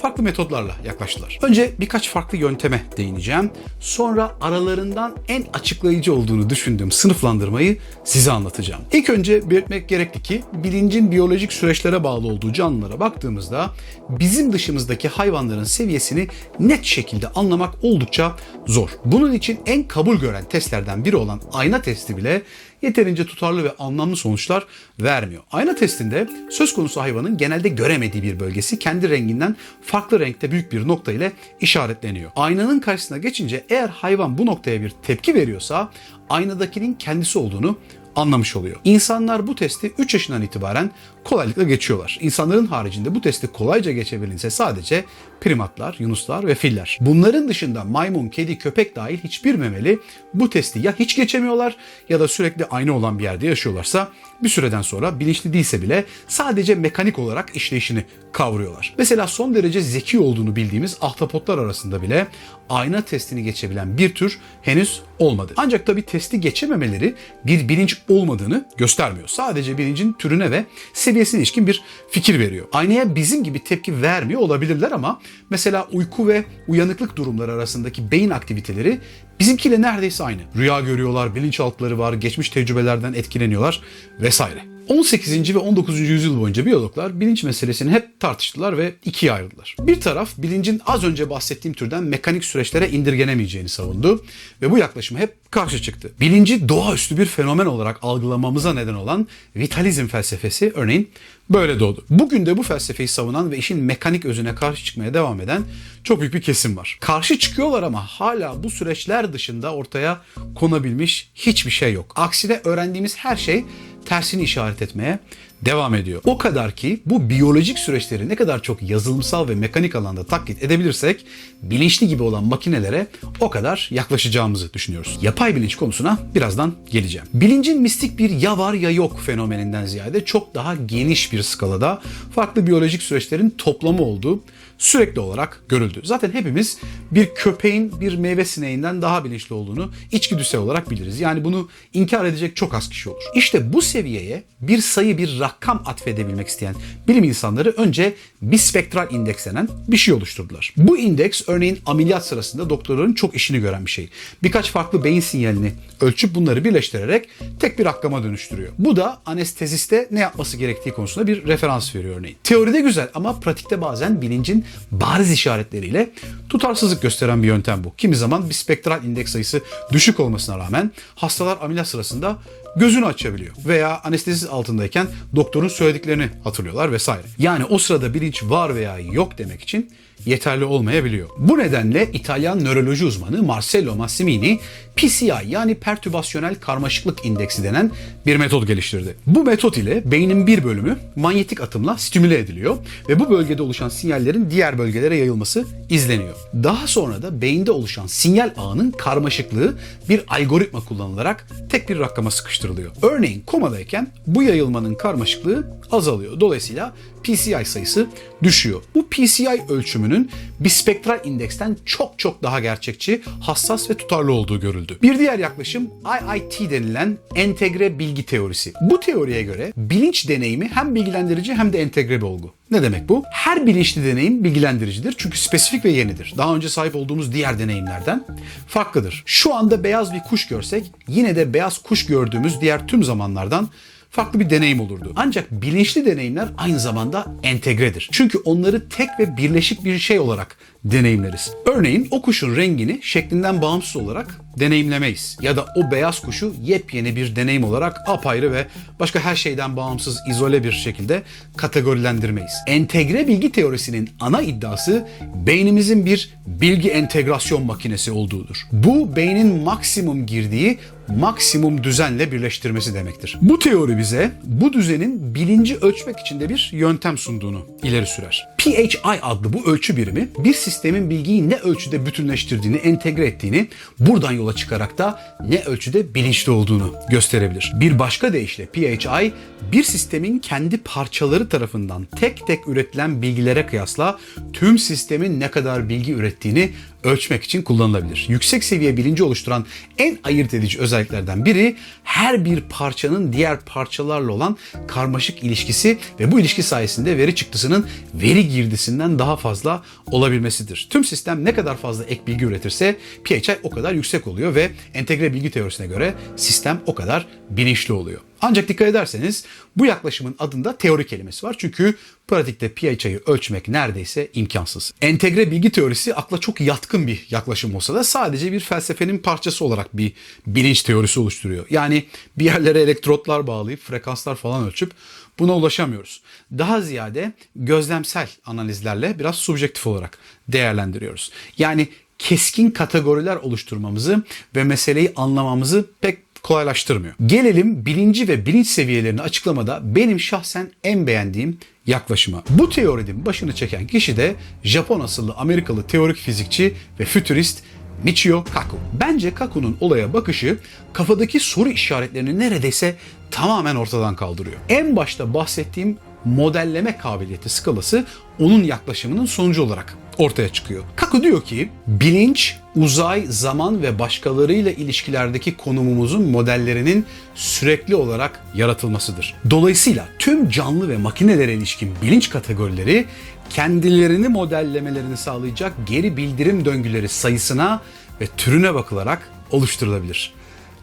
farklı 0.06 0.22
metotlarla 0.22 0.76
yaklaştılar. 0.84 1.38
Önce 1.42 1.72
birkaç 1.80 2.08
farklı 2.08 2.38
yönteme 2.38 2.82
değineceğim. 2.96 3.50
Sonra 3.80 4.36
aralarından 4.40 5.16
en 5.28 5.44
açıklayıcı 5.52 6.14
olduğunu 6.14 6.50
düşündüğüm 6.50 6.92
sınıflandırmayı 6.92 7.78
size 8.04 8.32
anlatacağım. 8.32 8.82
İlk 8.92 9.10
önce 9.10 9.50
belirtmek 9.50 9.88
gerekli 9.88 10.22
ki 10.22 10.42
bilincin 10.52 11.10
biyolojik 11.10 11.52
süreçlere 11.52 12.04
bağlı 12.04 12.26
olduğu 12.26 12.52
canlılara 12.52 13.00
baktığımızda 13.00 13.70
bizim 14.08 14.52
dışımızdaki 14.52 15.08
hayvanların 15.08 15.64
seviyesini 15.64 16.28
net 16.60 16.84
şekilde 16.84 17.28
anlamak 17.28 17.74
oldukça 17.82 18.36
zor. 18.66 18.90
Bunun 19.04 19.32
için 19.32 19.58
en 19.66 19.82
kabul 19.82 20.16
gören 20.16 20.44
testlerden 20.44 21.04
biri 21.04 21.16
olan 21.16 21.40
ayna 21.52 21.82
testi 21.82 22.16
bile 22.16 22.42
yeterince 22.82 23.26
tutarlı 23.26 23.64
ve 23.64 23.72
anlamlı 23.78 24.16
sonuçlar 24.16 24.64
vermiyor. 25.00 25.42
Ayna 25.52 25.74
testinde 25.74 26.28
söz 26.50 26.74
konusu 26.74 27.00
hayvanın 27.00 27.36
genelde 27.36 27.68
göremediği 27.68 28.22
bir 28.22 28.40
bölgesi 28.40 28.78
kendi 28.78 29.10
renginden 29.10 29.56
farklı 29.82 30.20
renkte 30.20 30.50
büyük 30.50 30.72
bir 30.72 30.88
nokta 30.88 31.12
ile 31.12 31.32
işaretleniyor. 31.60 32.30
Aynanın 32.36 32.80
karşısına 32.80 33.18
geçince 33.18 33.64
eğer 33.68 33.88
hayvan 33.88 34.38
bu 34.38 34.46
noktaya 34.46 34.82
bir 34.82 34.90
tepki 34.90 35.34
veriyorsa 35.34 35.90
aynadakinin 36.30 36.94
kendisi 36.94 37.38
olduğunu 37.38 37.78
anlamış 38.16 38.56
oluyor. 38.56 38.76
İnsanlar 38.84 39.46
bu 39.46 39.54
testi 39.54 39.92
3 39.98 40.14
yaşından 40.14 40.42
itibaren 40.42 40.90
kolaylıkla 41.24 41.62
geçiyorlar. 41.62 42.18
İnsanların 42.20 42.66
haricinde 42.66 43.14
bu 43.14 43.20
testi 43.20 43.46
kolayca 43.46 43.92
geçebilinse 43.92 44.50
sadece 44.50 45.04
primatlar, 45.40 45.96
yunuslar 45.98 46.46
ve 46.46 46.54
filler. 46.54 46.98
Bunların 47.00 47.48
dışında 47.48 47.84
maymun, 47.84 48.28
kedi, 48.28 48.58
köpek 48.58 48.96
dahil 48.96 49.18
hiçbir 49.18 49.54
memeli 49.54 49.98
bu 50.34 50.50
testi 50.50 50.78
ya 50.78 50.94
hiç 50.98 51.16
geçemiyorlar 51.16 51.76
ya 52.08 52.20
da 52.20 52.28
sürekli 52.28 52.64
aynı 52.64 52.96
olan 52.96 53.18
bir 53.18 53.24
yerde 53.24 53.46
yaşıyorlarsa 53.46 54.08
bir 54.42 54.48
süreden 54.48 54.82
sonra 54.82 55.20
bilinçli 55.20 55.52
değilse 55.52 55.82
bile 55.82 56.04
sadece 56.28 56.74
mekanik 56.74 57.18
olarak 57.18 57.56
işleyişini 57.56 58.04
kavruyorlar. 58.32 58.94
Mesela 58.98 59.26
son 59.26 59.54
derece 59.54 59.80
zeki 59.80 60.18
olduğunu 60.18 60.56
bildiğimiz 60.56 60.98
ahtapotlar 61.00 61.58
arasında 61.58 62.02
bile 62.02 62.26
ayna 62.68 63.02
testini 63.02 63.42
geçebilen 63.42 63.98
bir 63.98 64.14
tür 64.14 64.38
henüz 64.62 65.00
olmadı. 65.18 65.52
Ancak 65.56 65.86
tabi 65.86 66.02
testi 66.02 66.40
geçememeleri 66.40 67.14
bir 67.46 67.68
bilinç 67.68 67.98
olmadığını 68.08 68.68
göstermiyor. 68.76 69.28
Sadece 69.28 69.78
bilincin 69.78 70.12
türüne 70.12 70.50
ve 70.50 70.64
seviyesine 70.92 71.40
ilişkin 71.40 71.66
bir 71.66 71.82
fikir 72.10 72.38
veriyor. 72.38 72.66
Aynaya 72.72 73.14
bizim 73.14 73.44
gibi 73.44 73.64
tepki 73.64 74.02
vermiyor 74.02 74.40
olabilirler 74.40 74.92
ama 74.92 75.20
mesela 75.50 75.88
uyku 75.92 76.28
ve 76.28 76.44
uyanıklık 76.68 77.16
durumları 77.16 77.52
arasındaki 77.52 78.10
beyin 78.10 78.30
aktiviteleri 78.30 78.98
bizimkiyle 79.40 79.82
neredeyse 79.82 80.24
aynı. 80.24 80.40
Rüya 80.56 80.80
görüyorlar, 80.80 81.34
bilinçaltları 81.34 81.98
var, 81.98 82.12
geçmiş 82.12 82.48
tecrübelerden 82.50 83.12
etkileniyorlar 83.12 83.82
vesaire. 84.20 84.75
18. 84.88 85.54
ve 85.54 85.58
19. 85.58 86.00
yüzyıl 86.00 86.40
boyunca 86.40 86.66
biyologlar 86.66 87.20
bilinç 87.20 87.44
meselesini 87.44 87.90
hep 87.90 88.20
tartıştılar 88.20 88.78
ve 88.78 88.94
ikiye 89.04 89.32
ayrıldılar. 89.32 89.76
Bir 89.80 90.00
taraf 90.00 90.30
bilincin 90.38 90.80
az 90.86 91.04
önce 91.04 91.30
bahsettiğim 91.30 91.74
türden 91.74 92.04
mekanik 92.04 92.44
süreçlere 92.44 92.90
indirgenemeyeceğini 92.90 93.68
savundu 93.68 94.24
ve 94.62 94.70
bu 94.70 94.78
yaklaşıma 94.78 95.20
hep 95.20 95.52
karşı 95.52 95.82
çıktı. 95.82 96.12
Bilinci 96.20 96.68
doğaüstü 96.68 97.18
bir 97.18 97.26
fenomen 97.26 97.66
olarak 97.66 97.98
algılamamıza 98.02 98.74
neden 98.74 98.94
olan 98.94 99.26
vitalizm 99.56 100.06
felsefesi 100.06 100.72
örneğin 100.74 101.10
böyle 101.50 101.80
doğdu. 101.80 102.04
Bugün 102.10 102.46
de 102.46 102.56
bu 102.56 102.62
felsefeyi 102.62 103.08
savunan 103.08 103.50
ve 103.50 103.58
işin 103.58 103.78
mekanik 103.78 104.24
özüne 104.24 104.54
karşı 104.54 104.84
çıkmaya 104.84 105.14
devam 105.14 105.40
eden 105.40 105.62
çok 106.04 106.20
büyük 106.20 106.34
bir 106.34 106.42
kesim 106.42 106.76
var. 106.76 106.98
Karşı 107.00 107.38
çıkıyorlar 107.38 107.82
ama 107.82 108.06
hala 108.06 108.62
bu 108.62 108.70
süreçler 108.70 109.32
dışında 109.32 109.74
ortaya 109.74 110.20
konabilmiş 110.54 111.30
hiçbir 111.34 111.70
şey 111.70 111.92
yok. 111.92 112.12
Aksine 112.16 112.60
öğrendiğimiz 112.64 113.16
her 113.16 113.36
şey 113.36 113.64
tersini 114.06 114.42
işaret 114.42 114.82
etmeye 114.82 115.18
devam 115.62 115.94
ediyor. 115.94 116.20
O 116.24 116.38
kadar 116.38 116.72
ki 116.72 117.00
bu 117.06 117.28
biyolojik 117.30 117.78
süreçleri 117.78 118.28
ne 118.28 118.36
kadar 118.36 118.62
çok 118.62 118.82
yazılımsal 118.82 119.48
ve 119.48 119.54
mekanik 119.54 119.94
alanda 119.94 120.24
taklit 120.24 120.62
edebilirsek 120.62 121.26
bilinçli 121.62 122.08
gibi 122.08 122.22
olan 122.22 122.44
makinelere 122.44 123.06
o 123.40 123.50
kadar 123.50 123.88
yaklaşacağımızı 123.92 124.72
düşünüyoruz. 124.72 125.18
Yapay 125.22 125.56
bilinç 125.56 125.76
konusuna 125.76 126.18
birazdan 126.34 126.74
geleceğim. 126.90 127.26
Bilincin 127.34 127.82
mistik 127.82 128.18
bir 128.18 128.30
ya 128.30 128.58
var 128.58 128.74
ya 128.74 128.90
yok 128.90 129.20
fenomeninden 129.26 129.86
ziyade 129.86 130.24
çok 130.24 130.54
daha 130.54 130.74
geniş 130.74 131.32
bir 131.32 131.42
skalada 131.42 132.02
farklı 132.34 132.66
biyolojik 132.66 133.02
süreçlerin 133.02 133.54
toplamı 133.58 134.02
olduğu 134.02 134.42
sürekli 134.78 135.20
olarak 135.20 135.62
görüldü. 135.68 136.00
Zaten 136.04 136.30
hepimiz 136.30 136.78
bir 137.10 137.34
köpeğin 137.34 138.00
bir 138.00 138.16
meyve 138.16 138.44
sineğinden 138.44 139.02
daha 139.02 139.24
bilinçli 139.24 139.54
olduğunu 139.54 139.90
içgüdüsel 140.12 140.60
olarak 140.60 140.90
biliriz. 140.90 141.20
Yani 141.20 141.44
bunu 141.44 141.68
inkar 141.92 142.24
edecek 142.24 142.56
çok 142.56 142.74
az 142.74 142.88
kişi 142.88 143.10
olur. 143.10 143.22
İşte 143.34 143.72
bu 143.72 143.82
seviyeye 143.82 144.44
bir 144.60 144.78
sayı 144.78 145.18
bir 145.18 145.40
rakam 145.40 145.82
atfedebilmek 145.86 146.48
isteyen 146.48 146.74
bilim 147.08 147.24
insanları 147.24 147.70
önce 147.70 148.14
bispektral 148.42 149.10
indeks 149.10 149.46
denen 149.46 149.68
bir 149.88 149.96
şey 149.96 150.14
oluşturdular. 150.14 150.74
Bu 150.76 150.98
indeks 150.98 151.42
örneğin 151.46 151.78
ameliyat 151.86 152.26
sırasında 152.26 152.70
doktorların 152.70 153.12
çok 153.12 153.34
işini 153.34 153.60
gören 153.60 153.86
bir 153.86 153.90
şey. 153.90 154.08
Birkaç 154.42 154.70
farklı 154.70 155.04
beyin 155.04 155.20
sinyalini 155.20 155.72
ölçüp 156.00 156.34
bunları 156.34 156.64
birleştirerek 156.64 157.28
tek 157.60 157.78
bir 157.78 157.84
rakama 157.84 158.22
dönüştürüyor. 158.22 158.72
Bu 158.78 158.96
da 158.96 159.20
anesteziste 159.26 160.08
ne 160.10 160.20
yapması 160.20 160.56
gerektiği 160.56 160.90
konusunda 160.90 161.26
bir 161.26 161.46
referans 161.46 161.94
veriyor 161.94 162.16
örneğin. 162.16 162.36
Teoride 162.44 162.80
güzel 162.80 163.08
ama 163.14 163.40
pratikte 163.40 163.80
bazen 163.80 164.22
bilincin 164.22 164.64
bariz 164.90 165.30
işaretleriyle 165.30 166.10
tutarsızlık 166.48 167.02
gösteren 167.02 167.42
bir 167.42 167.48
yöntem 167.48 167.84
bu. 167.84 167.94
Kimi 167.96 168.16
zaman 168.16 168.50
bispektral 168.50 169.04
indeks 169.04 169.32
sayısı 169.32 169.60
düşük 169.92 170.20
olmasına 170.20 170.58
rağmen 170.58 170.92
hastalar 171.14 171.58
ameliyat 171.62 171.88
sırasında 171.88 172.38
gözünü 172.76 173.06
açabiliyor. 173.06 173.54
Veya 173.66 174.00
anestezi 174.04 174.48
altındayken 174.48 175.06
doktorun 175.36 175.68
söylediklerini 175.68 176.30
hatırlıyorlar 176.44 176.92
vesaire. 176.92 177.26
Yani 177.38 177.64
o 177.64 177.78
sırada 177.78 178.14
bilinç 178.14 178.42
var 178.42 178.74
veya 178.74 178.98
yok 178.98 179.38
demek 179.38 179.62
için 179.62 179.90
yeterli 180.26 180.64
olmayabiliyor. 180.64 181.28
Bu 181.38 181.58
nedenle 181.58 182.08
İtalyan 182.12 182.64
nöroloji 182.64 183.04
uzmanı 183.04 183.42
Marcello 183.42 183.96
Massimini 183.96 184.60
PCI 184.96 185.32
yani 185.46 185.74
pertübasyonel 185.74 186.54
karmaşıklık 186.54 187.24
indeksi 187.24 187.64
denen 187.64 187.90
bir 188.26 188.36
metot 188.36 188.66
geliştirdi. 188.66 189.16
Bu 189.26 189.44
metot 189.44 189.78
ile 189.78 190.10
beynin 190.10 190.46
bir 190.46 190.64
bölümü 190.64 190.98
manyetik 191.16 191.60
atımla 191.60 191.98
stimüle 191.98 192.38
ediliyor 192.38 192.76
ve 193.08 193.18
bu 193.20 193.30
bölgede 193.30 193.62
oluşan 193.62 193.88
sinyallerin 193.88 194.50
diğer 194.50 194.78
bölgelere 194.78 195.16
yayılması 195.16 195.64
izleniyor. 195.90 196.34
Daha 196.54 196.86
sonra 196.86 197.22
da 197.22 197.40
beyinde 197.42 197.70
oluşan 197.70 198.06
sinyal 198.06 198.50
ağının 198.56 198.90
karmaşıklığı 198.90 199.74
bir 200.08 200.24
algoritma 200.28 200.84
kullanılarak 200.84 201.46
tek 201.70 201.88
bir 201.88 201.98
rakama 201.98 202.30
sıkıştırılıyor. 202.30 202.90
Örneğin 203.02 203.42
komadayken 203.46 204.08
bu 204.26 204.42
yayılmanın 204.42 204.94
karmaşıklığı 204.94 205.66
azalıyor. 205.92 206.40
Dolayısıyla 206.40 206.94
PCI 207.22 207.64
sayısı 207.64 208.06
düşüyor. 208.42 208.82
Bu 208.94 209.08
PCI 209.08 209.62
ölçümünün 209.68 210.30
bispektral 210.60 211.18
indeksten 211.24 211.76
çok 211.84 212.18
çok 212.18 212.42
daha 212.42 212.60
gerçekçi, 212.60 213.22
hassas 213.40 213.90
ve 213.90 213.94
tutarlı 213.94 214.32
olduğu 214.32 214.60
görüldü. 214.60 214.98
Bir 215.02 215.18
diğer 215.18 215.38
yaklaşım 215.38 215.90
IIT 216.34 216.70
denilen 216.70 217.18
entegre 217.34 217.98
bilgi 217.98 218.22
teorisi. 218.22 218.72
Bu 218.80 219.00
teoriye 219.00 219.42
göre 219.42 219.72
bilinç 219.76 220.28
deneyimi 220.28 220.70
hem 220.74 220.94
bilgilendirici 220.94 221.54
hem 221.54 221.72
de 221.72 221.82
entegre 221.82 222.16
bir 222.16 222.22
olgu. 222.22 222.52
Ne 222.70 222.82
demek 222.82 223.08
bu? 223.08 223.22
Her 223.32 223.66
bilinçli 223.66 224.04
deneyim 224.04 224.44
bilgilendiricidir 224.44 225.14
çünkü 225.18 225.38
spesifik 225.38 225.84
ve 225.84 225.90
yenidir. 225.90 226.34
Daha 226.36 226.56
önce 226.56 226.68
sahip 226.68 226.96
olduğumuz 226.96 227.32
diğer 227.32 227.58
deneyimlerden 227.58 228.24
farklıdır. 228.68 229.22
Şu 229.26 229.54
anda 229.54 229.84
beyaz 229.84 230.14
bir 230.14 230.20
kuş 230.20 230.48
görsek 230.48 230.92
yine 231.08 231.36
de 231.36 231.54
beyaz 231.54 231.78
kuş 231.78 232.06
gördüğümüz 232.06 232.60
diğer 232.60 232.86
tüm 232.88 233.04
zamanlardan 233.04 233.68
farklı 234.16 234.40
bir 234.40 234.50
deneyim 234.50 234.80
olurdu. 234.80 235.12
Ancak 235.16 235.50
bilinçli 235.50 236.06
deneyimler 236.06 236.48
aynı 236.58 236.80
zamanda 236.80 237.26
entegredir. 237.42 238.08
Çünkü 238.12 238.38
onları 238.38 238.88
tek 238.88 239.08
ve 239.20 239.36
birleşik 239.36 239.84
bir 239.84 239.98
şey 239.98 240.18
olarak 240.18 240.56
deneyimleriz. 240.84 241.50
Örneğin 241.66 242.08
o 242.10 242.22
kuşun 242.22 242.56
rengini 242.56 243.00
şeklinden 243.02 243.62
bağımsız 243.62 243.96
olarak 243.96 244.40
deneyimlemeyiz. 244.58 245.38
Ya 245.42 245.56
da 245.56 245.66
o 245.76 245.90
beyaz 245.90 246.20
kuşu 246.20 246.54
yepyeni 246.62 247.16
bir 247.16 247.36
deneyim 247.36 247.64
olarak 247.64 247.96
apayrı 248.06 248.52
ve 248.52 248.66
başka 249.00 249.20
her 249.20 249.36
şeyden 249.36 249.76
bağımsız, 249.76 250.18
izole 250.30 250.64
bir 250.64 250.72
şekilde 250.72 251.22
kategorilendirmeyiz. 251.56 252.52
Entegre 252.66 253.28
bilgi 253.28 253.52
teorisinin 253.52 254.10
ana 254.20 254.42
iddiası 254.42 255.08
beynimizin 255.46 256.06
bir 256.06 256.30
bilgi 256.46 256.90
entegrasyon 256.90 257.64
makinesi 257.64 258.12
olduğudur. 258.12 258.66
Bu 258.72 259.16
beynin 259.16 259.62
maksimum 259.62 260.26
girdiği 260.26 260.78
maksimum 261.08 261.84
düzenle 261.84 262.32
birleştirmesi 262.32 262.94
demektir. 262.94 263.38
Bu 263.40 263.58
teori 263.58 263.98
bize 263.98 264.32
bu 264.42 264.72
düzenin 264.72 265.34
bilinci 265.34 265.76
ölçmek 265.76 266.18
için 266.18 266.40
de 266.40 266.48
bir 266.48 266.70
yöntem 266.72 267.18
sunduğunu 267.18 267.66
ileri 267.82 268.06
sürer. 268.06 268.55
PHI 268.66 269.20
adlı 269.22 269.52
bu 269.52 269.66
ölçü 269.70 269.96
birimi 269.96 270.28
bir 270.38 270.54
sistemin 270.54 271.10
bilgiyi 271.10 271.50
ne 271.50 271.56
ölçüde 271.56 272.06
bütünleştirdiğini, 272.06 272.76
entegre 272.76 273.26
ettiğini 273.26 273.68
buradan 273.98 274.32
yola 274.32 274.52
çıkarak 274.52 274.98
da 274.98 275.20
ne 275.48 275.62
ölçüde 275.62 276.14
bilinçli 276.14 276.52
olduğunu 276.52 276.94
gösterebilir. 277.10 277.72
Bir 277.74 277.98
başka 277.98 278.32
deyişle 278.32 278.66
PHI 278.66 279.32
bir 279.72 279.82
sistemin 279.82 280.38
kendi 280.38 280.76
parçaları 280.76 281.48
tarafından 281.48 282.06
tek 282.16 282.46
tek 282.46 282.68
üretilen 282.68 283.22
bilgilere 283.22 283.66
kıyasla 283.66 284.18
tüm 284.52 284.78
sistemin 284.78 285.40
ne 285.40 285.50
kadar 285.50 285.88
bilgi 285.88 286.12
ürettiğini 286.12 286.70
ölçmek 287.04 287.44
için 287.44 287.62
kullanılabilir. 287.62 288.26
Yüksek 288.28 288.64
seviye 288.64 288.96
bilinci 288.96 289.22
oluşturan 289.22 289.66
en 289.98 290.18
ayırt 290.24 290.54
edici 290.54 290.78
özelliklerden 290.78 291.44
biri 291.44 291.76
her 292.04 292.44
bir 292.44 292.60
parçanın 292.60 293.32
diğer 293.32 293.60
parçalarla 293.60 294.32
olan 294.32 294.56
karmaşık 294.88 295.42
ilişkisi 295.42 295.98
ve 296.20 296.32
bu 296.32 296.40
ilişki 296.40 296.62
sayesinde 296.62 297.18
veri 297.18 297.34
çıktısının 297.34 297.86
veri 298.14 298.48
girdisinden 298.56 299.18
daha 299.18 299.36
fazla 299.36 299.84
olabilmesidir. 300.06 300.86
Tüm 300.90 301.04
sistem 301.04 301.44
ne 301.44 301.54
kadar 301.54 301.76
fazla 301.76 302.04
ek 302.04 302.20
bilgi 302.26 302.44
üretirse 302.44 302.96
PHI 303.24 303.58
o 303.62 303.70
kadar 303.70 303.92
yüksek 303.92 304.26
oluyor 304.26 304.54
ve 304.54 304.70
entegre 304.94 305.34
bilgi 305.34 305.50
teorisine 305.50 305.86
göre 305.86 306.14
sistem 306.36 306.80
o 306.86 306.94
kadar 306.94 307.26
bilinçli 307.50 307.94
oluyor. 307.94 308.20
Ancak 308.40 308.68
dikkat 308.68 308.88
ederseniz 308.88 309.44
bu 309.76 309.86
yaklaşımın 309.86 310.34
adında 310.38 310.76
teori 310.76 311.06
kelimesi 311.06 311.46
var. 311.46 311.56
Çünkü 311.58 311.96
pratikte 312.28 312.68
PHI'yi 312.68 313.20
ölçmek 313.26 313.68
neredeyse 313.68 314.28
imkansız. 314.34 314.92
Entegre 315.00 315.50
bilgi 315.50 315.70
teorisi 315.70 316.14
akla 316.14 316.38
çok 316.38 316.60
yatkın 316.60 317.06
bir 317.06 317.26
yaklaşım 317.30 317.74
olsa 317.74 317.94
da 317.94 318.04
sadece 318.04 318.52
bir 318.52 318.60
felsefenin 318.60 319.18
parçası 319.18 319.64
olarak 319.64 319.96
bir 319.96 320.12
bilinç 320.46 320.82
teorisi 320.82 321.20
oluşturuyor. 321.20 321.66
Yani 321.70 322.04
bir 322.38 322.44
yerlere 322.44 322.80
elektrotlar 322.80 323.46
bağlayıp 323.46 323.80
frekanslar 323.80 324.34
falan 324.34 324.66
ölçüp 324.66 324.92
buna 325.38 325.56
ulaşamıyoruz. 325.56 326.22
Daha 326.58 326.80
ziyade 326.80 327.32
gözlemsel 327.56 328.28
analizlerle 328.46 329.18
biraz 329.18 329.36
subjektif 329.36 329.86
olarak 329.86 330.18
değerlendiriyoruz. 330.48 331.30
Yani 331.58 331.88
keskin 332.18 332.70
kategoriler 332.70 333.36
oluşturmamızı 333.36 334.22
ve 334.56 334.64
meseleyi 334.64 335.12
anlamamızı 335.16 335.86
pek 336.00 336.18
kolaylaştırmıyor. 336.42 337.14
Gelelim 337.26 337.86
bilinci 337.86 338.28
ve 338.28 338.46
bilinç 338.46 338.66
seviyelerini 338.66 339.22
açıklamada 339.22 339.80
benim 339.82 340.20
şahsen 340.20 340.70
en 340.84 341.06
beğendiğim 341.06 341.58
yaklaşıma. 341.86 342.42
Bu 342.50 342.70
teorinin 342.70 343.26
başını 343.26 343.54
çeken 343.54 343.86
kişi 343.86 344.16
de 344.16 344.34
Japon 344.64 345.00
asıllı 345.00 345.34
Amerikalı 345.34 345.82
teorik 345.82 346.16
fizikçi 346.16 346.74
ve 347.00 347.04
fütürist 347.04 347.62
Michio 348.04 348.44
Kaku. 348.44 348.76
Bence 349.00 349.34
Kaku'nun 349.34 349.76
olaya 349.80 350.12
bakışı 350.12 350.58
kafadaki 350.92 351.40
soru 351.40 351.68
işaretlerini 351.68 352.38
neredeyse 352.38 352.96
tamamen 353.30 353.76
ortadan 353.76 354.16
kaldırıyor. 354.16 354.56
En 354.68 354.96
başta 354.96 355.34
bahsettiğim 355.34 355.98
modelleme 356.24 356.98
kabiliyeti 356.98 357.48
skalası 357.48 358.04
onun 358.38 358.64
yaklaşımının 358.64 359.26
sonucu 359.26 359.62
olarak 359.62 359.96
ortaya 360.18 360.48
çıkıyor. 360.48 360.84
Kaku 360.96 361.22
diyor 361.22 361.42
ki 361.44 361.68
bilinç, 361.86 362.56
uzay, 362.76 363.26
zaman 363.28 363.82
ve 363.82 363.98
başkalarıyla 363.98 364.70
ilişkilerdeki 364.70 365.56
konumumuzun 365.56 366.22
modellerinin 366.22 367.06
sürekli 367.34 367.94
olarak 367.94 368.40
yaratılmasıdır. 368.54 369.34
Dolayısıyla 369.50 370.08
tüm 370.18 370.48
canlı 370.48 370.88
ve 370.88 370.96
makinelere 370.96 371.54
ilişkin 371.54 371.94
bilinç 372.02 372.30
kategorileri 372.30 373.04
kendilerini 373.50 374.28
modellemelerini 374.28 375.16
sağlayacak 375.16 375.72
geri 375.86 376.16
bildirim 376.16 376.64
döngüleri 376.64 377.08
sayısına 377.08 377.82
ve 378.20 378.26
türüne 378.36 378.74
bakılarak 378.74 379.30
oluşturulabilir. 379.50 380.32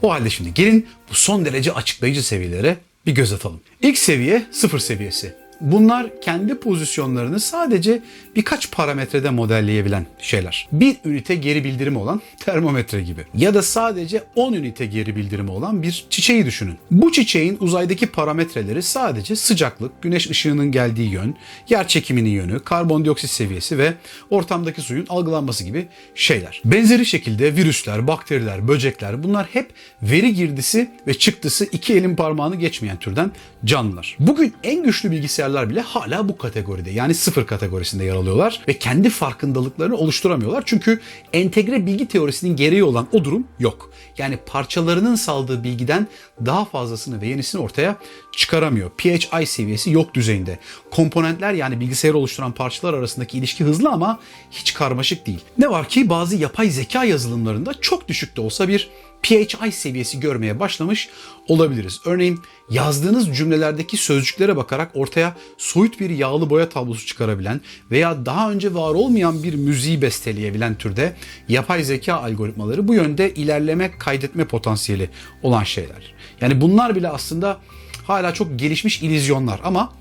O 0.01 0.12
halde 0.12 0.29
şimdi 0.29 0.53
gelin 0.53 0.88
bu 1.10 1.13
son 1.13 1.46
derece 1.46 1.74
açıklayıcı 1.74 2.24
seviyelere 2.24 2.77
bir 3.05 3.12
göz 3.12 3.34
atalım. 3.34 3.60
İlk 3.82 3.98
seviye 3.98 4.46
sıfır 4.51 4.79
seviyesi. 4.79 5.43
Bunlar 5.63 6.22
kendi 6.22 6.55
pozisyonlarını 6.55 7.39
sadece 7.39 8.01
birkaç 8.36 8.72
parametrede 8.72 9.29
modelleyebilen 9.29 10.05
şeyler. 10.20 10.67
Bir 10.72 10.96
ünite 11.05 11.36
geri 11.36 11.63
bildirimi 11.63 11.98
olan 11.98 12.22
termometre 12.39 13.01
gibi. 13.01 13.25
Ya 13.38 13.53
da 13.53 13.62
sadece 13.62 14.24
10 14.36 14.53
ünite 14.53 14.86
geri 14.86 15.15
bildirimi 15.15 15.51
olan 15.51 15.84
bir 15.84 16.05
çiçeği 16.10 16.46
düşünün. 16.46 16.75
Bu 16.91 17.12
çiçeğin 17.12 17.58
uzaydaki 17.60 18.08
parametreleri 18.08 18.84
sadece 18.84 19.36
sıcaklık, 19.36 20.01
güneş 20.01 20.29
ışığının 20.29 20.72
geldiği 20.72 21.12
yön, 21.12 21.36
yer 21.70 21.88
çekiminin 21.88 22.29
yönü, 22.29 22.60
karbondioksit 22.60 23.29
seviyesi 23.29 23.77
ve 23.77 23.93
ortamdaki 24.29 24.82
suyun 24.82 25.05
algılanması 25.10 25.63
gibi 25.63 25.88
şeyler. 26.15 26.62
Benzeri 26.65 27.05
şekilde 27.05 27.55
virüsler, 27.55 28.08
bakteriler, 28.08 28.67
böcekler 28.67 29.24
bunlar 29.24 29.48
hep 29.53 29.72
veri 30.01 30.34
girdisi 30.34 30.91
ve 31.08 31.13
çıktısı 31.13 31.65
iki 31.65 31.93
elin 31.93 32.15
parmağını 32.15 32.55
geçmeyen 32.55 32.98
türden 32.98 33.32
canlılar. 33.65 34.15
Bugün 34.20 34.53
en 34.63 34.84
güçlü 34.84 35.12
bilgisayarlar 35.12 35.70
bile 35.70 35.82
hala 35.82 36.29
bu 36.29 36.38
kategoride 36.38 36.91
yani 36.91 37.13
sıfır 37.13 37.46
kategorisinde 37.46 38.03
yer 38.03 38.15
alıyorlar 38.15 38.62
ve 38.67 38.79
kendi 38.79 39.10
farkındalıklarını 39.10 39.98
oluşturamıyorlar. 39.98 40.63
Çünkü 40.65 41.00
entegre 41.34 41.86
bilgi 41.86 42.08
teorisinin 42.08 42.55
gereği 42.55 42.84
olan 42.84 43.08
o 43.12 43.24
durum 43.24 43.48
yok. 43.60 43.91
Yani 44.17 44.38
parçalarının 44.46 45.15
saldığı 45.15 45.63
bilgiden 45.63 46.08
daha 46.46 46.65
fazlasını 46.65 47.22
ve 47.22 47.27
yenisini 47.27 47.62
ortaya 47.62 47.96
çıkaramıyor. 48.38 48.91
PHI 48.98 49.46
seviyesi 49.46 49.91
yok 49.91 50.13
düzeyinde. 50.13 50.60
Komponentler 50.91 51.53
yani 51.53 51.79
bilgisayarı 51.79 52.17
oluşturan 52.17 52.51
parçalar 52.51 52.93
arasındaki 52.93 53.38
ilişki 53.38 53.63
hızlı 53.63 53.89
ama 53.89 54.20
hiç 54.51 54.74
karmaşık 54.74 55.27
değil. 55.27 55.41
Ne 55.58 55.70
var 55.70 55.89
ki 55.89 56.10
bazı 56.10 56.36
yapay 56.36 56.70
zeka 56.70 57.03
yazılımlarında 57.03 57.74
çok 57.82 58.08
düşük 58.08 58.38
de 58.38 58.41
olsa 58.41 58.67
bir 58.67 58.89
PHI 59.24 59.72
seviyesi 59.72 60.20
görmeye 60.20 60.60
başlamış 60.60 61.10
olabiliriz. 61.48 62.00
Örneğin 62.06 62.39
yazdığınız 62.70 63.38
cümlelerdeki 63.38 63.98
sözcüklere 63.98 64.56
bakarak 64.56 64.92
ortaya 64.94 65.36
soyut 65.58 66.00
bir 66.00 66.10
yağlı 66.10 66.50
boya 66.50 66.70
tablosu 66.70 67.06
çıkarabilen 67.06 67.62
veya 67.92 68.25
daha 68.25 68.51
önce 68.51 68.74
var 68.74 68.94
olmayan 68.94 69.44
bir 69.44 69.53
müziği 69.53 70.01
besteleyebilen 70.01 70.75
türde 70.75 71.15
yapay 71.50 71.84
zeka 71.84 72.13
algoritmaları 72.13 72.88
bu 72.88 72.94
yönde 72.94 73.34
ilerleme 73.34 73.98
kaydetme 73.98 74.46
potansiyeli 74.46 75.10
olan 75.44 75.63
şeyler. 75.63 76.13
Yani 76.42 76.62
bunlar 76.62 76.96
bile 76.96 77.10
aslında 77.10 77.60
hala 78.08 78.34
çok 78.34 78.60
gelişmiş 78.60 79.01
illüzyonlar 79.01 79.60
ama 79.63 79.94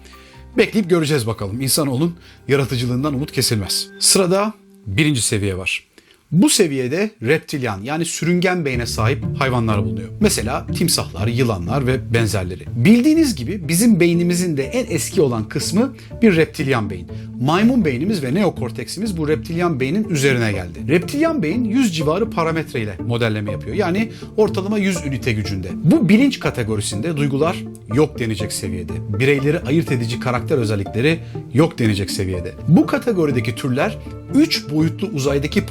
bekleyip 0.58 0.90
göreceğiz 0.90 1.26
bakalım. 1.26 1.60
İnsanoğlunun 1.60 2.16
yaratıcılığından 2.48 3.14
umut 3.14 3.32
kesilmez. 3.32 3.88
Sırada 4.00 4.52
birinci 4.86 5.22
seviye 5.22 5.58
var. 5.58 5.91
Bu 6.32 6.48
seviyede 6.48 7.10
reptilyan 7.22 7.82
yani 7.82 8.04
sürüngen 8.04 8.64
beyne 8.64 8.86
sahip 8.86 9.24
hayvanlar 9.38 9.84
bulunuyor. 9.84 10.08
Mesela 10.20 10.66
timsahlar, 10.66 11.26
yılanlar 11.26 11.86
ve 11.86 12.14
benzerleri. 12.14 12.64
Bildiğiniz 12.76 13.34
gibi 13.34 13.68
bizim 13.68 14.00
beynimizin 14.00 14.56
de 14.56 14.64
en 14.64 14.96
eski 14.96 15.22
olan 15.22 15.48
kısmı 15.48 15.94
bir 16.22 16.36
reptilyan 16.36 16.90
beyin. 16.90 17.08
Maymun 17.40 17.84
beynimiz 17.84 18.22
ve 18.22 18.34
neokorteksimiz 18.34 19.16
bu 19.16 19.28
reptilyan 19.28 19.80
beynin 19.80 20.08
üzerine 20.08 20.52
geldi. 20.52 20.78
Reptilyan 20.88 21.42
beyin 21.42 21.64
100 21.64 21.96
civarı 21.96 22.30
parametre 22.30 22.80
ile 22.80 22.96
modelleme 23.06 23.52
yapıyor. 23.52 23.76
Yani 23.76 24.12
ortalama 24.36 24.78
100 24.78 25.06
ünite 25.06 25.32
gücünde. 25.32 25.68
Bu 25.74 26.08
bilinç 26.08 26.40
kategorisinde 26.40 27.16
duygular 27.16 27.56
yok 27.94 28.18
denecek 28.18 28.52
seviyede. 28.52 28.92
Bireyleri 29.18 29.60
ayırt 29.60 29.92
edici 29.92 30.20
karakter 30.20 30.58
özellikleri 30.58 31.18
yok 31.54 31.78
denecek 31.78 32.10
seviyede. 32.10 32.52
Bu 32.68 32.86
kategorideki 32.86 33.54
türler 33.54 33.98
3 34.34 34.70
boyutlu 34.70 35.06
uzaydaki 35.06 35.66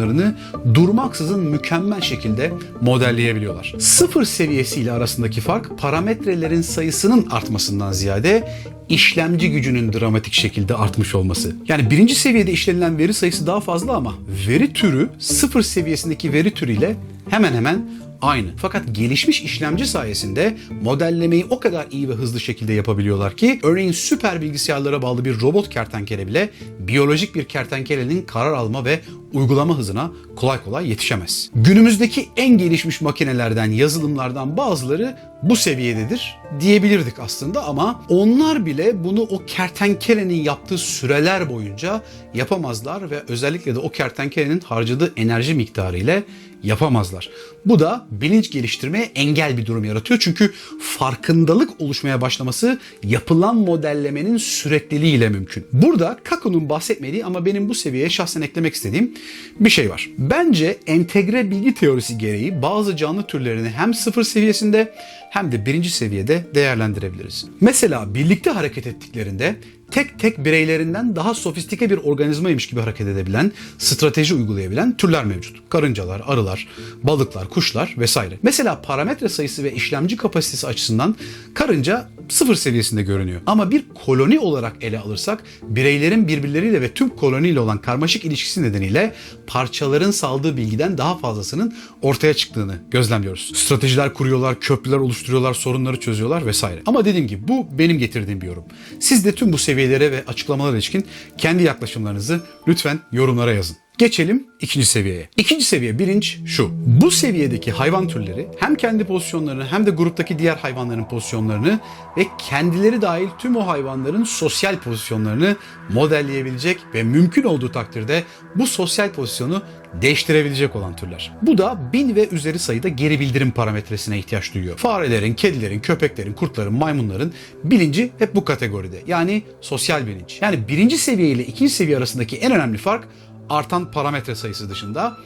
pozisyonlarını 0.00 0.34
durmaksızın 0.74 1.40
mükemmel 1.40 2.00
şekilde 2.00 2.52
modelleyebiliyorlar. 2.80 3.74
Sıfır 3.78 4.24
seviyesiyle 4.24 4.92
arasındaki 4.92 5.40
fark 5.40 5.78
parametrelerin 5.78 6.62
sayısının 6.62 7.26
artmasından 7.30 7.92
ziyade 7.92 8.48
işlemci 8.88 9.50
gücünün 9.50 9.92
dramatik 9.92 10.32
şekilde 10.32 10.74
artmış 10.74 11.14
olması. 11.14 11.52
Yani 11.68 11.90
birinci 11.90 12.14
seviyede 12.14 12.52
işlenilen 12.52 12.98
veri 12.98 13.14
sayısı 13.14 13.46
daha 13.46 13.60
fazla 13.60 13.96
ama 13.96 14.14
veri 14.48 14.72
türü 14.72 15.08
sıfır 15.18 15.62
seviyesindeki 15.62 16.32
veri 16.32 16.50
türüyle 16.50 16.96
hemen 17.30 17.52
hemen 17.52 17.86
aynı. 18.22 18.48
Fakat 18.56 18.82
gelişmiş 18.92 19.42
işlemci 19.42 19.86
sayesinde 19.86 20.56
modellemeyi 20.82 21.46
o 21.50 21.60
kadar 21.60 21.86
iyi 21.90 22.08
ve 22.08 22.12
hızlı 22.12 22.40
şekilde 22.40 22.72
yapabiliyorlar 22.72 23.36
ki 23.36 23.60
örneğin 23.62 23.92
süper 23.92 24.40
bilgisayarlara 24.40 25.02
bağlı 25.02 25.24
bir 25.24 25.40
robot 25.40 25.68
kertenkele 25.68 26.26
bile 26.26 26.50
biyolojik 26.78 27.34
bir 27.34 27.44
kertenkelenin 27.44 28.22
karar 28.22 28.52
alma 28.52 28.84
ve 28.84 29.00
uygulama 29.32 29.78
hızına 29.78 30.10
kolay 30.36 30.64
kolay 30.64 30.88
yetişemez. 30.88 31.50
Günümüzdeki 31.54 32.28
en 32.36 32.58
gelişmiş 32.58 33.00
makinelerden, 33.00 33.70
yazılımlardan 33.70 34.56
bazıları 34.56 35.16
bu 35.42 35.56
seviyededir 35.56 36.38
diyebilirdik 36.60 37.18
aslında 37.18 37.64
ama 37.64 38.04
onlar 38.08 38.66
bile 38.66 39.04
bunu 39.04 39.20
o 39.20 39.42
kertenkelenin 39.46 40.42
yaptığı 40.42 40.78
süreler 40.78 41.50
boyunca 41.50 42.02
yapamazlar 42.34 43.10
ve 43.10 43.22
özellikle 43.28 43.74
de 43.74 43.78
o 43.78 43.90
kertenkelenin 43.90 44.60
harcadığı 44.60 45.12
enerji 45.16 45.54
miktarı 45.54 45.98
ile 45.98 46.22
yapamazlar. 46.62 47.30
Bu 47.66 47.78
da 47.78 48.06
bilinç 48.10 48.50
geliştirmeye 48.50 49.10
engel 49.14 49.56
bir 49.56 49.66
durum 49.66 49.84
yaratıyor. 49.84 50.20
Çünkü 50.20 50.52
farkındalık 50.80 51.80
oluşmaya 51.80 52.20
başlaması 52.20 52.78
yapılan 53.02 53.56
modellemenin 53.56 54.36
sürekliliğiyle 54.36 55.28
mümkün. 55.28 55.66
Burada 55.72 56.18
Kaku'nun 56.24 56.68
bahsetmediği 56.68 57.24
ama 57.24 57.46
benim 57.46 57.68
bu 57.68 57.74
seviyeye 57.74 58.10
şahsen 58.10 58.42
eklemek 58.42 58.74
istediğim 58.74 59.14
bir 59.60 59.70
şey 59.70 59.90
var. 59.90 60.10
Bence 60.18 60.78
entegre 60.86 61.50
bilgi 61.50 61.74
teorisi 61.74 62.18
gereği 62.18 62.62
bazı 62.62 62.96
canlı 62.96 63.22
türlerini 63.22 63.68
hem 63.68 63.94
sıfır 63.94 64.24
seviyesinde 64.24 64.94
hem 65.30 65.52
de 65.52 65.66
birinci 65.66 65.90
seviyede 65.90 66.46
değerlendirebiliriz. 66.54 67.46
Mesela 67.60 68.14
birlikte 68.14 68.50
hareket 68.50 68.86
ettiklerinde 68.86 69.56
tek 69.90 70.18
tek 70.18 70.44
bireylerinden 70.44 71.16
daha 71.16 71.34
sofistike 71.34 71.90
bir 71.90 71.96
organizmaymış 71.96 72.66
gibi 72.66 72.80
hareket 72.80 73.06
edebilen, 73.06 73.52
strateji 73.78 74.34
uygulayabilen 74.34 74.96
türler 74.96 75.24
mevcut. 75.24 75.56
Karıncalar, 75.68 76.22
arılar, 76.26 76.68
balıklar, 77.02 77.48
kuşlar 77.48 77.94
vesaire. 77.98 78.38
Mesela 78.42 78.82
parametre 78.82 79.28
sayısı 79.28 79.64
ve 79.64 79.72
işlemci 79.72 80.16
kapasitesi 80.16 80.66
açısından 80.66 81.16
karınca 81.54 82.08
sıfır 82.28 82.54
seviyesinde 82.54 83.02
görünüyor. 83.02 83.40
Ama 83.46 83.70
bir 83.70 83.84
koloni 84.04 84.38
olarak 84.38 84.76
ele 84.80 84.98
alırsak 84.98 85.44
bireylerin 85.62 86.28
birbirleriyle 86.28 86.80
ve 86.80 86.92
tüm 86.92 87.08
koloniyle 87.08 87.60
olan 87.60 87.78
karmaşık 87.78 88.24
ilişkisi 88.24 88.62
nedeniyle 88.62 89.14
parçaların 89.46 90.10
saldığı 90.10 90.56
bilgiden 90.56 90.98
daha 90.98 91.18
fazlasının 91.18 91.74
ortaya 92.02 92.34
çıktığını 92.34 92.74
gözlemliyoruz. 92.90 93.52
Stratejiler 93.54 94.14
kuruyorlar, 94.14 94.60
köprüler 94.60 94.96
oluşturuyorlar, 94.96 95.54
sorunları 95.54 96.00
çözüyorlar 96.00 96.46
vesaire. 96.46 96.82
Ama 96.86 97.04
dediğim 97.04 97.26
gibi 97.26 97.48
bu 97.48 97.66
benim 97.78 97.98
getirdiğim 97.98 98.40
bir 98.40 98.46
yorum. 98.46 98.64
Siz 99.00 99.24
de 99.24 99.34
tüm 99.34 99.52
bu 99.52 99.58
seviyelere 99.58 100.12
ve 100.12 100.24
açıklamalara 100.26 100.74
ilişkin 100.76 101.06
kendi 101.38 101.62
yaklaşımlarınızı 101.62 102.40
lütfen 102.68 102.98
yorumlara 103.12 103.52
yazın. 103.52 103.76
Geçelim 104.00 104.46
ikinci 104.60 104.86
seviyeye. 104.86 105.28
İkinci 105.36 105.64
seviye 105.64 105.98
bilinç 105.98 106.38
şu. 106.46 106.70
Bu 106.86 107.10
seviyedeki 107.10 107.72
hayvan 107.72 108.08
türleri 108.08 108.48
hem 108.60 108.74
kendi 108.74 109.04
pozisyonlarını 109.04 109.66
hem 109.66 109.86
de 109.86 109.90
gruptaki 109.90 110.38
diğer 110.38 110.56
hayvanların 110.56 111.04
pozisyonlarını 111.04 111.80
ve 112.16 112.26
kendileri 112.50 113.02
dahil 113.02 113.28
tüm 113.38 113.56
o 113.56 113.66
hayvanların 113.66 114.24
sosyal 114.24 114.76
pozisyonlarını 114.76 115.56
modelleyebilecek 115.88 116.78
ve 116.94 117.02
mümkün 117.02 117.42
olduğu 117.42 117.72
takdirde 117.72 118.24
bu 118.54 118.66
sosyal 118.66 119.10
pozisyonu 119.10 119.62
değiştirebilecek 120.02 120.76
olan 120.76 120.96
türler. 120.96 121.32
Bu 121.42 121.58
da 121.58 121.92
bin 121.92 122.14
ve 122.16 122.28
üzeri 122.28 122.58
sayıda 122.58 122.88
geri 122.88 123.20
bildirim 123.20 123.50
parametresine 123.50 124.18
ihtiyaç 124.18 124.54
duyuyor. 124.54 124.76
Farelerin, 124.76 125.34
kedilerin, 125.34 125.80
köpeklerin, 125.80 126.32
kurtların, 126.32 126.72
maymunların 126.72 127.32
bilinci 127.64 128.10
hep 128.18 128.34
bu 128.34 128.44
kategoride. 128.44 128.96
Yani 129.06 129.42
sosyal 129.60 130.06
bilinç. 130.06 130.38
Yani 130.42 130.68
birinci 130.68 130.98
seviye 130.98 131.28
ile 131.28 131.46
ikinci 131.46 131.72
seviye 131.72 131.96
arasındaki 131.96 132.36
en 132.36 132.52
önemli 132.52 132.78
fark 132.78 133.08
artan 133.50 133.90
parametre 133.90 134.34
sayısı 134.34 134.70
dışında 134.70 135.16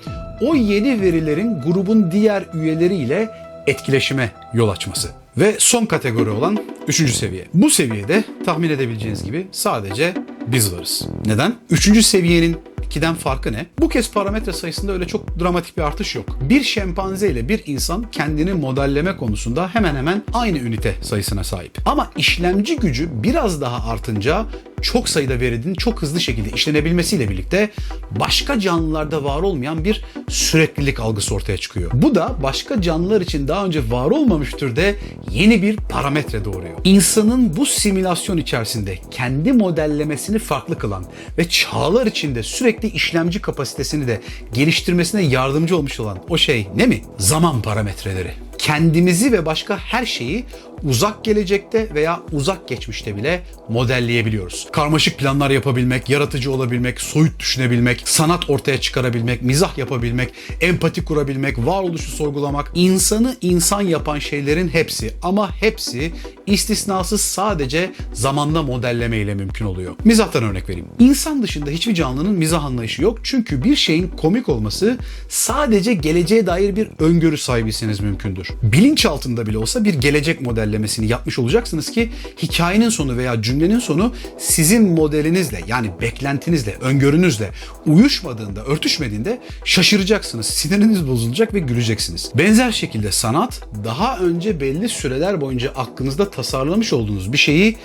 o 0.40 0.54
yeni 0.54 1.00
verilerin 1.00 1.61
grubun 1.61 2.11
diğer 2.11 2.45
üyeleriyle 2.54 3.31
etkileşime 3.66 4.33
yol 4.54 4.69
açması. 4.69 5.09
Ve 5.37 5.54
son 5.59 5.87
kategori 5.87 6.31
olan 6.31 6.59
üçüncü 6.88 7.12
seviye. 7.12 7.47
Bu 7.54 7.71
seviyede 7.71 8.25
tahmin 8.45 8.71
edebileceğiniz 8.71 9.25
gibi 9.25 9.47
sadece 9.52 10.14
biz 10.47 10.75
varız. 10.75 11.09
Neden? 11.26 11.54
Üçüncü 11.71 12.02
seviyenin 12.02 12.57
2'den 12.90 13.14
farkı 13.14 13.52
ne? 13.52 13.66
Bu 13.78 13.88
kez 13.88 14.11
parametre 14.12 14.52
sayısında 14.52 14.93
öyle 14.93 15.07
çok 15.07 15.40
dramatik 15.40 15.76
bir 15.76 15.83
artış 15.83 16.14
yok. 16.14 16.38
Bir 16.43 16.62
şempanze 16.62 17.31
ile 17.31 17.49
bir 17.49 17.62
insan 17.66 18.11
kendini 18.11 18.52
modelleme 18.52 19.16
konusunda 19.16 19.69
hemen 19.69 19.97
hemen 19.97 20.23
aynı 20.33 20.59
ünite 20.59 20.95
sayısına 21.02 21.45
sahip. 21.45 21.78
Ama 21.85 22.11
işlemci 22.16 22.76
gücü 22.76 23.09
biraz 23.23 23.61
daha 23.61 23.90
artınca 23.90 24.47
çok 24.85 25.09
sayıda 25.09 25.41
verinin 25.41 25.75
çok 25.75 26.03
hızlı 26.03 26.21
şekilde 26.21 26.50
işlenebilmesiyle 26.50 27.29
birlikte 27.29 27.71
başka 28.11 28.61
canlılarda 28.61 29.25
var 29.25 29.43
olmayan 29.43 29.85
bir 29.85 30.05
süreklilik 30.29 31.00
algısı 31.00 31.35
ortaya 31.35 31.59
çıkıyor. 31.59 31.91
Bu 31.95 32.14
da 32.14 32.35
başka 32.43 32.83
canlılar 32.83 33.21
için 33.21 33.49
daha 33.49 33.64
önce 33.64 33.91
var 33.91 34.11
olmamış 34.11 34.50
türde 34.50 34.97
yeni 35.31 35.62
bir 35.62 35.76
parametre 35.76 36.45
doğuruyor. 36.45 36.75
İnsanın 36.85 37.57
bu 37.57 37.67
simülasyon 37.67 38.37
içerisinde 38.37 38.99
kendi 39.11 39.53
modellemesini 39.53 40.38
farklı 40.38 40.79
kılan 40.79 41.05
ve 41.38 41.49
çağlar 41.49 42.07
içinde 42.07 42.43
sürekli 42.43 42.88
işlemci 42.88 43.41
kapasitesini 43.41 44.07
de 44.07 44.21
geliştirmesine 44.53 45.23
yardımcı 45.23 45.76
olmuş 45.76 46.00
olan 46.00 46.19
o 46.29 46.38
şey 46.38 46.69
ne 46.76 46.87
mi? 46.87 47.03
Zaman 47.19 47.62
parametreleri 47.62 48.31
kendimizi 48.59 49.33
ve 49.33 49.47
başka 49.47 49.79
her 49.79 50.07
şeyi 50.07 50.45
uzak 50.85 51.25
gelecekte 51.25 51.95
veya 51.95 52.21
uzak 52.33 52.69
geçmişte 52.69 53.17
bile 53.17 53.43
modelleyebiliyoruz. 53.69 54.69
Karmaşık 54.73 55.19
planlar 55.19 55.50
yapabilmek, 55.50 56.11
yaratıcı 56.11 56.53
olabilmek, 56.53 57.00
soyut 57.00 57.41
düşünebilmek, 57.41 58.03
sanat 58.09 58.50
ortaya 58.50 58.81
çıkarabilmek, 58.81 59.43
mizah 59.43 59.79
yapabilmek, 59.79 60.35
empati 60.61 61.05
kurabilmek, 61.05 61.59
varoluşu 61.59 62.11
sorgulamak, 62.11 62.71
insanı 62.75 63.37
insan 63.41 63.81
yapan 63.81 64.19
şeylerin 64.19 64.69
hepsi 64.69 65.12
ama 65.23 65.57
hepsi 65.57 66.12
istisnasız 66.47 67.21
sadece 67.21 67.93
zamanda 68.12 68.62
modelleme 68.62 69.19
ile 69.19 69.35
mümkün 69.35 69.64
oluyor. 69.64 69.95
Mizahtan 70.05 70.43
örnek 70.43 70.69
vereyim. 70.69 70.88
İnsan 70.99 71.43
dışında 71.43 71.71
hiçbir 71.71 71.95
canlının 71.95 72.35
mizah 72.35 72.64
anlayışı 72.64 73.03
yok 73.03 73.19
çünkü 73.23 73.64
bir 73.64 73.76
şeyin 73.76 74.09
komik 74.09 74.49
olması 74.49 74.99
sadece 75.29 75.95
geleceğe 75.95 76.47
dair 76.47 76.76
bir 76.76 76.88
öngörü 76.99 77.38
sahibiyseniz 77.38 78.00
mümkündür. 78.00 78.49
Bilinç 78.62 79.07
altında 79.07 79.47
bile 79.47 79.59
olsa 79.59 79.85
bir 79.85 79.95
gelecek 79.95 80.47
modellemesini 80.75 81.07
yapmış 81.07 81.38
olacaksınız 81.38 81.90
ki 81.90 82.11
hikayenin 82.43 82.88
sonu 82.88 83.16
veya 83.16 83.43
cümlenin 83.43 83.78
sonu 83.78 84.12
sizin 84.38 84.88
modelinizle 84.88 85.61
yani 85.66 85.90
beklentinizle, 86.00 86.75
öngörünüzle 86.81 87.50
uyuşmadığında, 87.87 88.64
örtüşmediğinde 88.64 89.40
şaşıracaksınız. 89.64 90.47
Siniriniz 90.47 91.09
bozulacak 91.09 91.54
ve 91.54 91.59
güleceksiniz. 91.59 92.31
Benzer 92.35 92.73
şekilde 92.73 93.12
sanat 93.12 93.61
daha 93.85 94.19
önce 94.19 94.61
belli 94.61 94.88
süreler 94.88 95.40
boyunca 95.40 95.71
aklınızda 95.76 96.31
tasarlamış 96.31 96.93
olduğunuz 96.93 97.33
bir 97.33 97.38
şeyi 97.38 97.76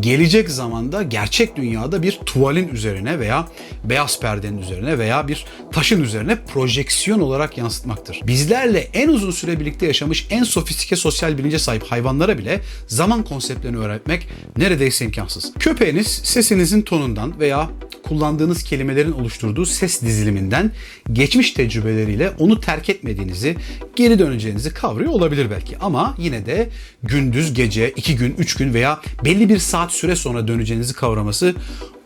gelecek 0.00 0.50
zamanda 0.50 1.02
gerçek 1.02 1.56
dünyada 1.56 2.02
bir 2.02 2.18
tuvalin 2.26 2.68
üzerine 2.68 3.18
veya 3.18 3.48
beyaz 3.84 4.20
perdenin 4.20 4.58
üzerine 4.58 4.98
veya 4.98 5.28
bir 5.28 5.44
taşın 5.72 6.02
üzerine 6.02 6.38
projeksiyon 6.54 7.20
olarak 7.20 7.58
yansıtmaktır. 7.58 8.20
Bizlerle 8.26 8.88
en 8.92 9.08
uzun 9.08 9.30
süre 9.30 9.60
birlikte 9.60 9.86
yaşamış 9.86 10.26
en 10.30 10.44
sofistike 10.44 10.96
sosyal 10.96 11.38
bilince 11.38 11.58
sahip 11.58 11.84
hayvanlara 12.26 12.38
bile 12.38 12.60
zaman 12.86 13.24
konseptlerini 13.24 13.78
öğretmek 13.78 14.28
neredeyse 14.56 15.04
imkansız. 15.04 15.52
Köpeğiniz 15.58 16.06
sesinizin 16.06 16.82
tonundan 16.82 17.40
veya 17.40 17.70
kullandığınız 18.02 18.62
kelimelerin 18.62 19.12
oluşturduğu 19.12 19.66
ses 19.66 20.02
diziliminden 20.02 20.72
geçmiş 21.12 21.52
tecrübeleriyle 21.52 22.30
onu 22.38 22.60
terk 22.60 22.88
etmediğinizi, 22.88 23.56
geri 23.96 24.18
döneceğinizi 24.18 24.74
kavrıyor 24.74 25.12
olabilir 25.12 25.50
belki. 25.50 25.78
Ama 25.78 26.14
yine 26.18 26.46
de 26.46 26.68
gündüz, 27.02 27.54
gece, 27.54 27.90
iki 27.90 28.16
gün, 28.16 28.34
üç 28.38 28.54
gün 28.54 28.74
veya 28.74 29.00
belli 29.24 29.48
bir 29.48 29.58
saat 29.58 29.92
süre 29.92 30.16
sonra 30.16 30.48
döneceğinizi 30.48 30.94
kavraması 30.94 31.54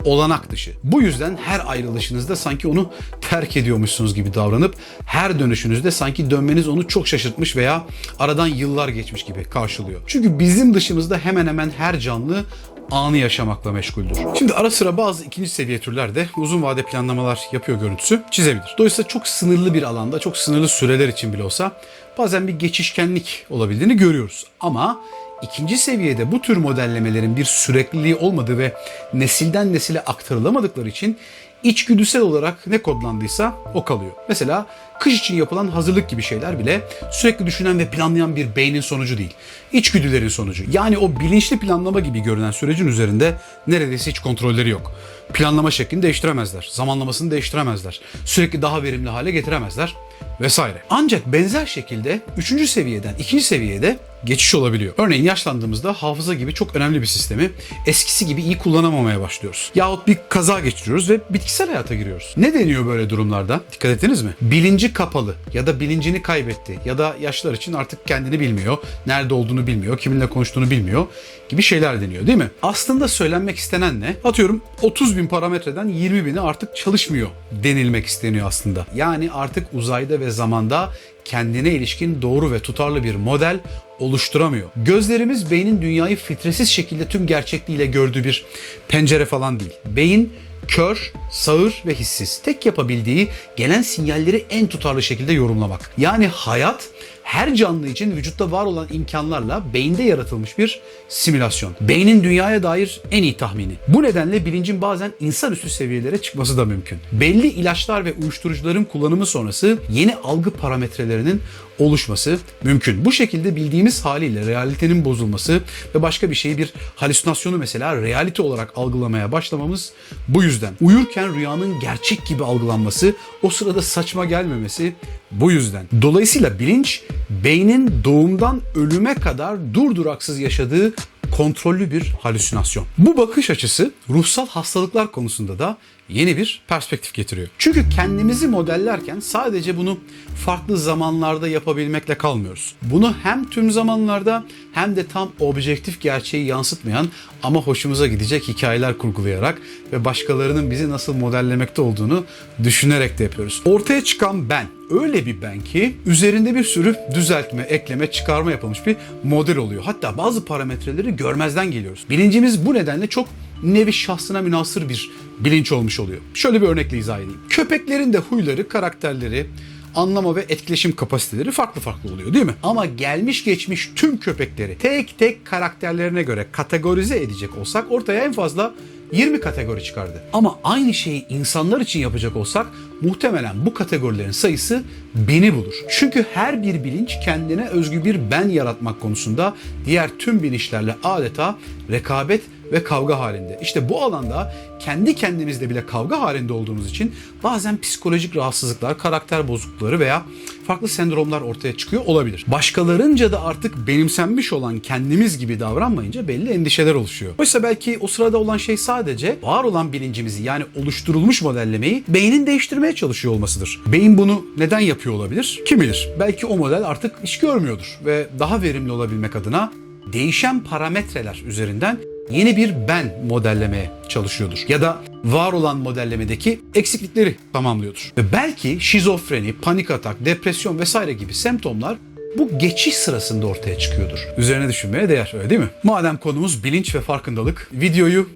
olanak 0.04 0.50
dışı. 0.50 0.72
Bu 0.84 1.02
yüzden 1.02 1.38
her 1.44 1.62
ayrılışınızda 1.66 2.36
sanki 2.36 2.68
onu 2.68 2.90
terk 3.20 3.56
ediyormuşsunuz 3.56 4.14
gibi 4.14 4.34
davranıp 4.34 4.74
her 5.06 5.38
dönüşünüzde 5.38 5.90
sanki 5.90 6.30
dönmeniz 6.30 6.68
onu 6.68 6.88
çok 6.88 7.08
şaşırtmış 7.08 7.56
veya 7.56 7.84
aradan 8.18 8.46
yıllar 8.46 8.88
geçmiş 8.88 9.24
gibi 9.24 9.44
karşılıyor. 9.44 10.00
Çünkü 10.06 10.38
bizim 10.38 10.74
dışımızda 10.74 11.18
hemen 11.18 11.46
hemen 11.46 11.70
her 11.78 11.98
canlı 11.98 12.44
anı 12.90 13.16
yaşamakla 13.16 13.72
meşguldür. 13.72 14.18
Şimdi 14.38 14.54
ara 14.54 14.70
sıra 14.70 14.96
bazı 14.96 15.24
ikinci 15.24 15.50
seviye 15.50 15.78
türler 15.78 16.14
de 16.14 16.28
uzun 16.36 16.62
vade 16.62 16.82
planlamalar 16.82 17.40
yapıyor 17.52 17.80
görüntüsü 17.80 18.22
çizebilir. 18.30 18.74
Dolayısıyla 18.78 19.08
çok 19.08 19.26
sınırlı 19.26 19.74
bir 19.74 19.82
alanda, 19.82 20.18
çok 20.18 20.36
sınırlı 20.36 20.68
süreler 20.68 21.08
için 21.08 21.32
bile 21.32 21.42
olsa 21.42 21.72
bazen 22.18 22.48
bir 22.48 22.52
geçişkenlik 22.52 23.46
olabildiğini 23.50 23.96
görüyoruz. 23.96 24.46
Ama 24.60 25.00
İkinci 25.42 25.78
seviyede 25.78 26.32
bu 26.32 26.42
tür 26.42 26.56
modellemelerin 26.56 27.36
bir 27.36 27.44
sürekliliği 27.44 28.16
olmadığı 28.16 28.58
ve 28.58 28.74
nesilden 29.14 29.72
nesile 29.72 30.00
aktarılamadıkları 30.00 30.88
için 30.88 31.18
içgüdüsel 31.62 32.22
olarak 32.22 32.66
ne 32.66 32.78
kodlandıysa 32.78 33.54
o 33.74 33.84
kalıyor. 33.84 34.12
Mesela 34.28 34.66
kış 35.00 35.18
için 35.20 35.34
yapılan 35.34 35.68
hazırlık 35.68 36.08
gibi 36.08 36.22
şeyler 36.22 36.58
bile 36.58 36.80
sürekli 37.12 37.46
düşünen 37.46 37.78
ve 37.78 37.90
planlayan 37.90 38.36
bir 38.36 38.56
beynin 38.56 38.80
sonucu 38.80 39.18
değil. 39.18 39.34
İçgüdülerin 39.72 40.28
sonucu. 40.28 40.64
Yani 40.72 40.98
o 40.98 41.20
bilinçli 41.20 41.58
planlama 41.58 42.00
gibi 42.00 42.20
görünen 42.20 42.50
sürecin 42.50 42.86
üzerinde 42.86 43.34
neredeyse 43.66 44.10
hiç 44.10 44.18
kontrolleri 44.18 44.68
yok. 44.68 44.92
Planlama 45.32 45.70
şeklini 45.70 46.02
değiştiremezler. 46.02 46.68
Zamanlamasını 46.72 47.30
değiştiremezler. 47.30 48.00
Sürekli 48.24 48.62
daha 48.62 48.82
verimli 48.82 49.08
hale 49.08 49.30
getiremezler 49.30 49.96
vesaire. 50.40 50.82
Ancak 50.90 51.26
benzer 51.26 51.66
şekilde 51.66 52.20
3. 52.36 52.70
seviyeden 52.70 53.14
2. 53.18 53.40
seviyede 53.40 53.98
geçiş 54.24 54.54
olabiliyor. 54.54 54.94
Örneğin 54.98 55.24
yaşlandığımızda 55.24 55.92
hafıza 55.92 56.34
gibi 56.34 56.54
çok 56.54 56.76
önemli 56.76 57.00
bir 57.00 57.06
sistemi 57.06 57.50
eskisi 57.86 58.26
gibi 58.26 58.42
iyi 58.42 58.58
kullanamamaya 58.58 59.20
başlıyoruz. 59.20 59.70
Yahut 59.74 60.06
bir 60.06 60.18
kaza 60.28 60.60
geçiriyoruz 60.60 61.10
ve 61.10 61.20
bitkisel 61.30 61.68
hayata 61.68 61.94
giriyoruz. 61.94 62.34
Ne 62.36 62.54
deniyor 62.54 62.86
böyle 62.86 63.10
durumlarda? 63.10 63.60
Dikkat 63.72 63.90
ettiniz 63.90 64.22
mi? 64.22 64.34
Bilinci 64.40 64.92
kapalı 64.92 65.34
ya 65.54 65.66
da 65.66 65.80
bilincini 65.80 66.22
kaybetti 66.22 66.78
ya 66.84 66.98
da 66.98 67.16
yaşlar 67.20 67.54
için 67.54 67.72
artık 67.72 68.06
kendini 68.06 68.40
bilmiyor, 68.40 68.78
nerede 69.06 69.34
olduğunu 69.34 69.66
bilmiyor, 69.66 69.98
kiminle 69.98 70.26
konuştuğunu 70.26 70.70
bilmiyor 70.70 71.06
gibi 71.48 71.62
şeyler 71.62 72.00
deniyor 72.00 72.26
değil 72.26 72.38
mi? 72.38 72.50
Aslında 72.62 73.08
söylenmek 73.08 73.56
istenen 73.56 74.00
ne? 74.00 74.16
Atıyorum 74.24 74.62
30 74.82 75.16
bin 75.16 75.26
parametreden 75.26 75.88
20 75.88 76.26
bini 76.26 76.40
artık 76.40 76.76
çalışmıyor 76.76 77.28
denilmek 77.52 78.06
isteniyor 78.06 78.46
aslında. 78.46 78.86
Yani 78.94 79.30
artık 79.32 79.66
uzayda 79.74 80.20
ve 80.20 80.30
zamanda 80.30 80.90
kendine 81.24 81.70
ilişkin 81.70 82.22
doğru 82.22 82.52
ve 82.52 82.60
tutarlı 82.60 83.04
bir 83.04 83.14
model 83.14 83.60
oluşturamıyor. 83.98 84.68
Gözlerimiz 84.76 85.50
beynin 85.50 85.82
dünyayı 85.82 86.16
filtresiz 86.16 86.68
şekilde 86.68 87.08
tüm 87.08 87.26
gerçekliğiyle 87.26 87.86
gördüğü 87.86 88.24
bir 88.24 88.44
pencere 88.88 89.24
falan 89.24 89.60
değil. 89.60 89.72
Beyin 89.86 90.32
kör, 90.68 91.12
sağır 91.32 91.82
ve 91.86 91.94
hissiz. 91.94 92.42
Tek 92.44 92.66
yapabildiği 92.66 93.28
gelen 93.56 93.82
sinyalleri 93.82 94.44
en 94.50 94.66
tutarlı 94.66 95.02
şekilde 95.02 95.32
yorumlamak. 95.32 95.90
Yani 95.98 96.26
hayat 96.26 96.88
her 97.30 97.54
canlı 97.54 97.88
için 97.88 98.16
vücutta 98.16 98.50
var 98.50 98.64
olan 98.64 98.86
imkanlarla 98.92 99.62
beyinde 99.74 100.02
yaratılmış 100.02 100.58
bir 100.58 100.80
simülasyon. 101.08 101.72
Beynin 101.80 102.24
dünyaya 102.24 102.62
dair 102.62 103.00
en 103.10 103.22
iyi 103.22 103.36
tahmini. 103.36 103.72
Bu 103.88 104.02
nedenle 104.02 104.46
bilincin 104.46 104.82
bazen 104.82 105.12
insanüstü 105.20 105.70
seviyelere 105.70 106.22
çıkması 106.22 106.58
da 106.58 106.64
mümkün. 106.64 106.98
Belli 107.12 107.46
ilaçlar 107.46 108.04
ve 108.04 108.12
uyuşturucuların 108.22 108.84
kullanımı 108.84 109.26
sonrası 109.26 109.78
yeni 109.90 110.16
algı 110.16 110.50
parametrelerinin 110.50 111.42
oluşması 111.80 112.38
mümkün. 112.64 113.04
Bu 113.04 113.12
şekilde 113.12 113.56
bildiğimiz 113.56 114.04
haliyle 114.04 114.46
realitenin 114.46 115.04
bozulması 115.04 115.60
ve 115.94 116.02
başka 116.02 116.30
bir 116.30 116.34
şeyi 116.34 116.58
bir 116.58 116.72
halüsinasyonu 116.96 117.58
mesela 117.58 118.02
realite 118.02 118.42
olarak 118.42 118.72
algılamaya 118.76 119.32
başlamamız 119.32 119.92
bu 120.28 120.42
yüzden. 120.42 120.74
Uyurken 120.80 121.34
rüyanın 121.34 121.80
gerçek 121.80 122.26
gibi 122.26 122.44
algılanması, 122.44 123.14
o 123.42 123.50
sırada 123.50 123.82
saçma 123.82 124.24
gelmemesi 124.24 124.94
bu 125.30 125.50
yüzden. 125.52 125.86
Dolayısıyla 126.02 126.58
bilinç 126.58 127.02
beynin 127.44 128.04
doğumdan 128.04 128.60
ölüme 128.74 129.14
kadar 129.14 129.74
durduraksız 129.74 130.38
yaşadığı 130.38 130.92
kontrollü 131.40 131.90
bir 131.90 132.12
halüsinasyon. 132.20 132.86
Bu 132.98 133.16
bakış 133.16 133.50
açısı 133.50 133.92
ruhsal 134.10 134.48
hastalıklar 134.48 135.12
konusunda 135.12 135.58
da 135.58 135.76
yeni 136.08 136.36
bir 136.36 136.62
perspektif 136.68 137.14
getiriyor. 137.14 137.48
Çünkü 137.58 137.88
kendimizi 137.88 138.48
modellerken 138.48 139.20
sadece 139.20 139.76
bunu 139.76 139.98
farklı 140.44 140.78
zamanlarda 140.78 141.48
yapabilmekle 141.48 142.18
kalmıyoruz. 142.18 142.74
Bunu 142.82 143.14
hem 143.22 143.50
tüm 143.50 143.70
zamanlarda 143.70 144.44
hem 144.72 144.96
de 144.96 145.06
tam 145.06 145.32
objektif 145.40 146.00
gerçeği 146.00 146.46
yansıtmayan 146.46 147.08
ama 147.42 147.60
hoşumuza 147.60 148.06
gidecek 148.06 148.48
hikayeler 148.48 148.98
kurgulayarak 148.98 149.58
ve 149.92 150.04
başkalarının 150.04 150.70
bizi 150.70 150.90
nasıl 150.90 151.14
modellemekte 151.14 151.82
olduğunu 151.82 152.24
düşünerek 152.64 153.18
de 153.18 153.24
yapıyoruz. 153.24 153.62
Ortaya 153.64 154.04
çıkan 154.04 154.48
ben 154.48 154.79
öyle 154.90 155.26
bir 155.26 155.42
ben 155.42 155.60
ki 155.60 155.96
üzerinde 156.06 156.54
bir 156.54 156.64
sürü 156.64 156.96
düzeltme, 157.14 157.62
ekleme, 157.62 158.10
çıkarma 158.10 158.50
yapılmış 158.50 158.86
bir 158.86 158.96
model 159.24 159.56
oluyor. 159.56 159.82
Hatta 159.82 160.16
bazı 160.18 160.44
parametreleri 160.44 161.16
görmezden 161.16 161.70
geliyoruz. 161.70 162.04
Bilincimiz 162.10 162.66
bu 162.66 162.74
nedenle 162.74 163.06
çok 163.06 163.28
nevi 163.62 163.92
şahsına 163.92 164.42
münasır 164.42 164.88
bir 164.88 165.10
bilinç 165.40 165.72
olmuş 165.72 166.00
oluyor. 166.00 166.20
Şöyle 166.34 166.62
bir 166.62 166.66
örnekle 166.66 166.98
izah 166.98 167.16
edeyim. 167.16 167.40
Köpeklerin 167.48 168.12
de 168.12 168.18
huyları, 168.18 168.68
karakterleri, 168.68 169.46
anlama 169.94 170.36
ve 170.36 170.44
etkileşim 170.48 170.96
kapasiteleri 170.96 171.50
farklı 171.50 171.80
farklı 171.80 172.12
oluyor 172.12 172.34
değil 172.34 172.44
mi? 172.44 172.54
Ama 172.62 172.86
gelmiş 172.86 173.44
geçmiş 173.44 173.90
tüm 173.96 174.18
köpekleri 174.18 174.78
tek 174.78 175.18
tek 175.18 175.44
karakterlerine 175.44 176.22
göre 176.22 176.46
kategorize 176.52 177.16
edecek 177.16 177.56
olsak 177.58 177.92
ortaya 177.92 178.24
en 178.24 178.32
fazla 178.32 178.74
20 179.12 179.40
kategori 179.40 179.84
çıkardı. 179.84 180.22
Ama 180.32 180.58
aynı 180.64 180.94
şeyi 180.94 181.26
insanlar 181.28 181.80
için 181.80 182.00
yapacak 182.00 182.36
olsak 182.36 182.66
muhtemelen 183.00 183.66
bu 183.66 183.74
kategorilerin 183.74 184.30
sayısı 184.30 184.82
beni 185.14 185.54
bulur. 185.54 185.74
Çünkü 185.90 186.26
her 186.34 186.62
bir 186.62 186.84
bilinç 186.84 187.16
kendine 187.24 187.68
özgü 187.68 188.04
bir 188.04 188.30
ben 188.30 188.48
yaratmak 188.48 189.00
konusunda 189.00 189.54
diğer 189.86 190.10
tüm 190.18 190.42
bilinçlerle 190.42 190.96
adeta 191.04 191.58
rekabet 191.90 192.42
ve 192.72 192.84
kavga 192.84 193.18
halinde. 193.18 193.58
İşte 193.62 193.88
bu 193.88 194.02
alanda 194.02 194.52
kendi 194.78 195.14
kendimizle 195.14 195.70
bile 195.70 195.86
kavga 195.86 196.20
halinde 196.20 196.52
olduğumuz 196.52 196.90
için 196.90 197.14
bazen 197.44 197.80
psikolojik 197.80 198.36
rahatsızlıklar, 198.36 198.98
karakter 198.98 199.48
bozuklukları 199.48 200.00
veya 200.00 200.22
farklı 200.66 200.88
sendromlar 200.88 201.40
ortaya 201.40 201.76
çıkıyor 201.76 202.02
olabilir. 202.06 202.44
Başkalarınca 202.46 203.32
da 203.32 203.44
artık 203.44 203.86
benimsenmiş 203.86 204.52
olan 204.52 204.78
kendimiz 204.78 205.38
gibi 205.38 205.60
davranmayınca 205.60 206.28
belli 206.28 206.50
endişeler 206.50 206.94
oluşuyor. 206.94 207.32
Oysa 207.38 207.62
belki 207.62 207.98
o 208.00 208.06
sırada 208.06 208.38
olan 208.38 208.56
şey 208.56 208.76
sadece 208.76 209.36
var 209.42 209.64
olan 209.64 209.92
bilincimizi 209.92 210.42
yani 210.42 210.64
oluşturulmuş 210.76 211.42
modellemeyi 211.42 212.04
beynin 212.08 212.46
değiştirmeye 212.46 212.94
çalışıyor 212.94 213.34
olmasıdır. 213.34 213.80
Beyin 213.86 214.18
bunu 214.18 214.44
neden 214.58 214.80
yapıyor 214.80 215.14
olabilir? 215.14 215.60
Kim 215.66 215.80
bilir? 215.80 216.08
Belki 216.20 216.46
o 216.46 216.56
model 216.56 216.84
artık 216.84 217.16
iş 217.24 217.38
görmüyordur 217.38 217.98
ve 218.04 218.26
daha 218.38 218.62
verimli 218.62 218.92
olabilmek 218.92 219.36
adına 219.36 219.72
değişen 220.12 220.60
parametreler 220.60 221.42
üzerinden 221.46 221.98
yeni 222.30 222.56
bir 222.56 222.74
ben 222.88 223.12
modellemeye 223.28 223.90
çalışıyordur. 224.08 224.64
Ya 224.68 224.80
da 224.80 224.98
var 225.24 225.52
olan 225.52 225.76
modellemedeki 225.76 226.60
eksiklikleri 226.74 227.36
tamamlıyordur. 227.52 228.12
Ve 228.18 228.22
belki 228.32 228.80
şizofreni, 228.80 229.52
panik 229.52 229.90
atak, 229.90 230.24
depresyon 230.24 230.78
vesaire 230.78 231.12
gibi 231.12 231.34
semptomlar 231.34 231.96
bu 232.38 232.58
geçiş 232.58 232.96
sırasında 232.96 233.46
ortaya 233.46 233.78
çıkıyordur. 233.78 234.18
Üzerine 234.38 234.68
düşünmeye 234.68 235.08
değer 235.08 235.32
öyle 235.38 235.50
değil 235.50 235.60
mi? 235.60 235.68
Madem 235.82 236.16
konumuz 236.16 236.64
bilinç 236.64 236.94
ve 236.94 237.00
farkındalık, 237.00 237.68
videoyu 237.72 238.28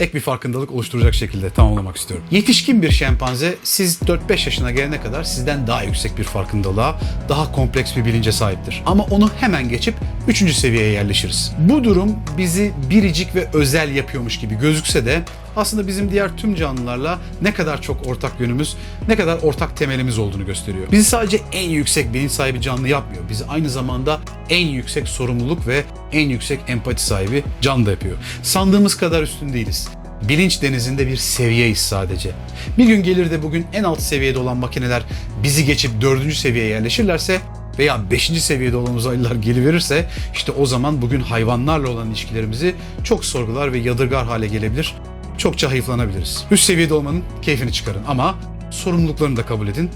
ek 0.00 0.14
bir 0.14 0.20
farkındalık 0.20 0.72
oluşturacak 0.72 1.14
şekilde 1.14 1.50
tamamlamak 1.50 1.96
istiyorum. 1.96 2.26
Yetişkin 2.30 2.82
bir 2.82 2.90
şempanze 2.90 3.54
siz 3.62 4.02
4-5 4.02 4.30
yaşına 4.30 4.70
gelene 4.70 5.00
kadar 5.00 5.24
sizden 5.24 5.66
daha 5.66 5.82
yüksek 5.82 6.18
bir 6.18 6.24
farkındalığa, 6.24 7.00
daha 7.28 7.52
kompleks 7.52 7.96
bir 7.96 8.04
bilince 8.04 8.32
sahiptir. 8.32 8.82
Ama 8.86 9.04
onu 9.04 9.30
hemen 9.40 9.68
geçip 9.68 9.94
3. 10.28 10.52
seviyeye 10.52 10.92
yerleşiriz. 10.92 11.52
Bu 11.58 11.84
durum 11.84 12.16
bizi 12.38 12.72
biricik 12.90 13.34
ve 13.34 13.48
özel 13.52 13.94
yapıyormuş 13.94 14.40
gibi 14.40 14.58
gözükse 14.58 15.06
de 15.06 15.22
aslında 15.56 15.86
bizim 15.86 16.10
diğer 16.10 16.36
tüm 16.36 16.54
canlılarla 16.54 17.18
ne 17.42 17.54
kadar 17.54 17.82
çok 17.82 18.06
ortak 18.06 18.40
yönümüz, 18.40 18.76
ne 19.08 19.16
kadar 19.16 19.38
ortak 19.42 19.76
temelimiz 19.76 20.18
olduğunu 20.18 20.46
gösteriyor. 20.46 20.86
Bizi 20.92 21.04
sadece 21.04 21.40
en 21.52 21.70
yüksek 21.70 22.14
bilinç 22.14 22.30
sahibi 22.30 22.60
canlı 22.60 22.88
yapmıyor. 22.88 23.22
Bizi 23.30 23.44
aynı 23.44 23.70
zamanda 23.70 24.20
en 24.50 24.66
yüksek 24.66 25.08
sorumluluk 25.08 25.66
ve 25.66 25.84
en 26.12 26.28
yüksek 26.28 26.60
empati 26.68 27.02
sahibi 27.02 27.44
canlı 27.60 27.86
da 27.86 27.90
yapıyor. 27.90 28.16
Sandığımız 28.42 28.96
kadar 28.96 29.22
üstün 29.22 29.52
değiliz. 29.52 29.88
Bilinç 30.28 30.62
denizinde 30.62 31.06
bir 31.06 31.16
seviyeyiz 31.16 31.78
sadece. 31.78 32.30
Bir 32.78 32.84
gün 32.84 33.02
gelir 33.02 33.30
de 33.30 33.42
bugün 33.42 33.66
en 33.72 33.84
alt 33.84 34.00
seviyede 34.00 34.38
olan 34.38 34.56
makineler 34.56 35.02
bizi 35.42 35.64
geçip 35.64 36.00
dördüncü 36.00 36.34
seviyeye 36.34 36.70
yerleşirlerse 36.70 37.40
veya 37.78 38.10
5. 38.10 38.42
seviyede 38.42 38.76
olan 38.76 38.94
uzaylılar 38.94 39.34
geliverirse 39.34 40.06
işte 40.34 40.52
o 40.52 40.66
zaman 40.66 41.02
bugün 41.02 41.20
hayvanlarla 41.20 41.88
olan 41.88 42.08
ilişkilerimizi 42.08 42.74
çok 43.04 43.24
sorgular 43.24 43.72
ve 43.72 43.78
yadırgar 43.78 44.26
hale 44.26 44.46
gelebilir. 44.46 44.94
Çokça 45.38 45.70
hayıflanabiliriz. 45.70 46.44
Üst 46.50 46.64
seviyede 46.64 46.94
olmanın 46.94 47.22
keyfini 47.42 47.72
çıkarın 47.72 48.02
ama 48.08 48.34
sorumluluklarını 48.70 49.36
da 49.36 49.46
kabul 49.46 49.68
edin 49.68 49.90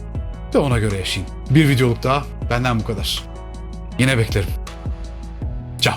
ve 0.55 0.59
ona 0.59 0.79
göre 0.79 0.97
yaşayın. 0.97 1.29
Bir 1.51 1.69
videoluk 1.69 2.03
daha 2.03 2.25
benden 2.51 2.81
bu 2.81 2.85
kadar. 2.85 3.25
Yine 3.99 4.19
beklerim. 4.19 4.51
Ciao. 5.81 5.97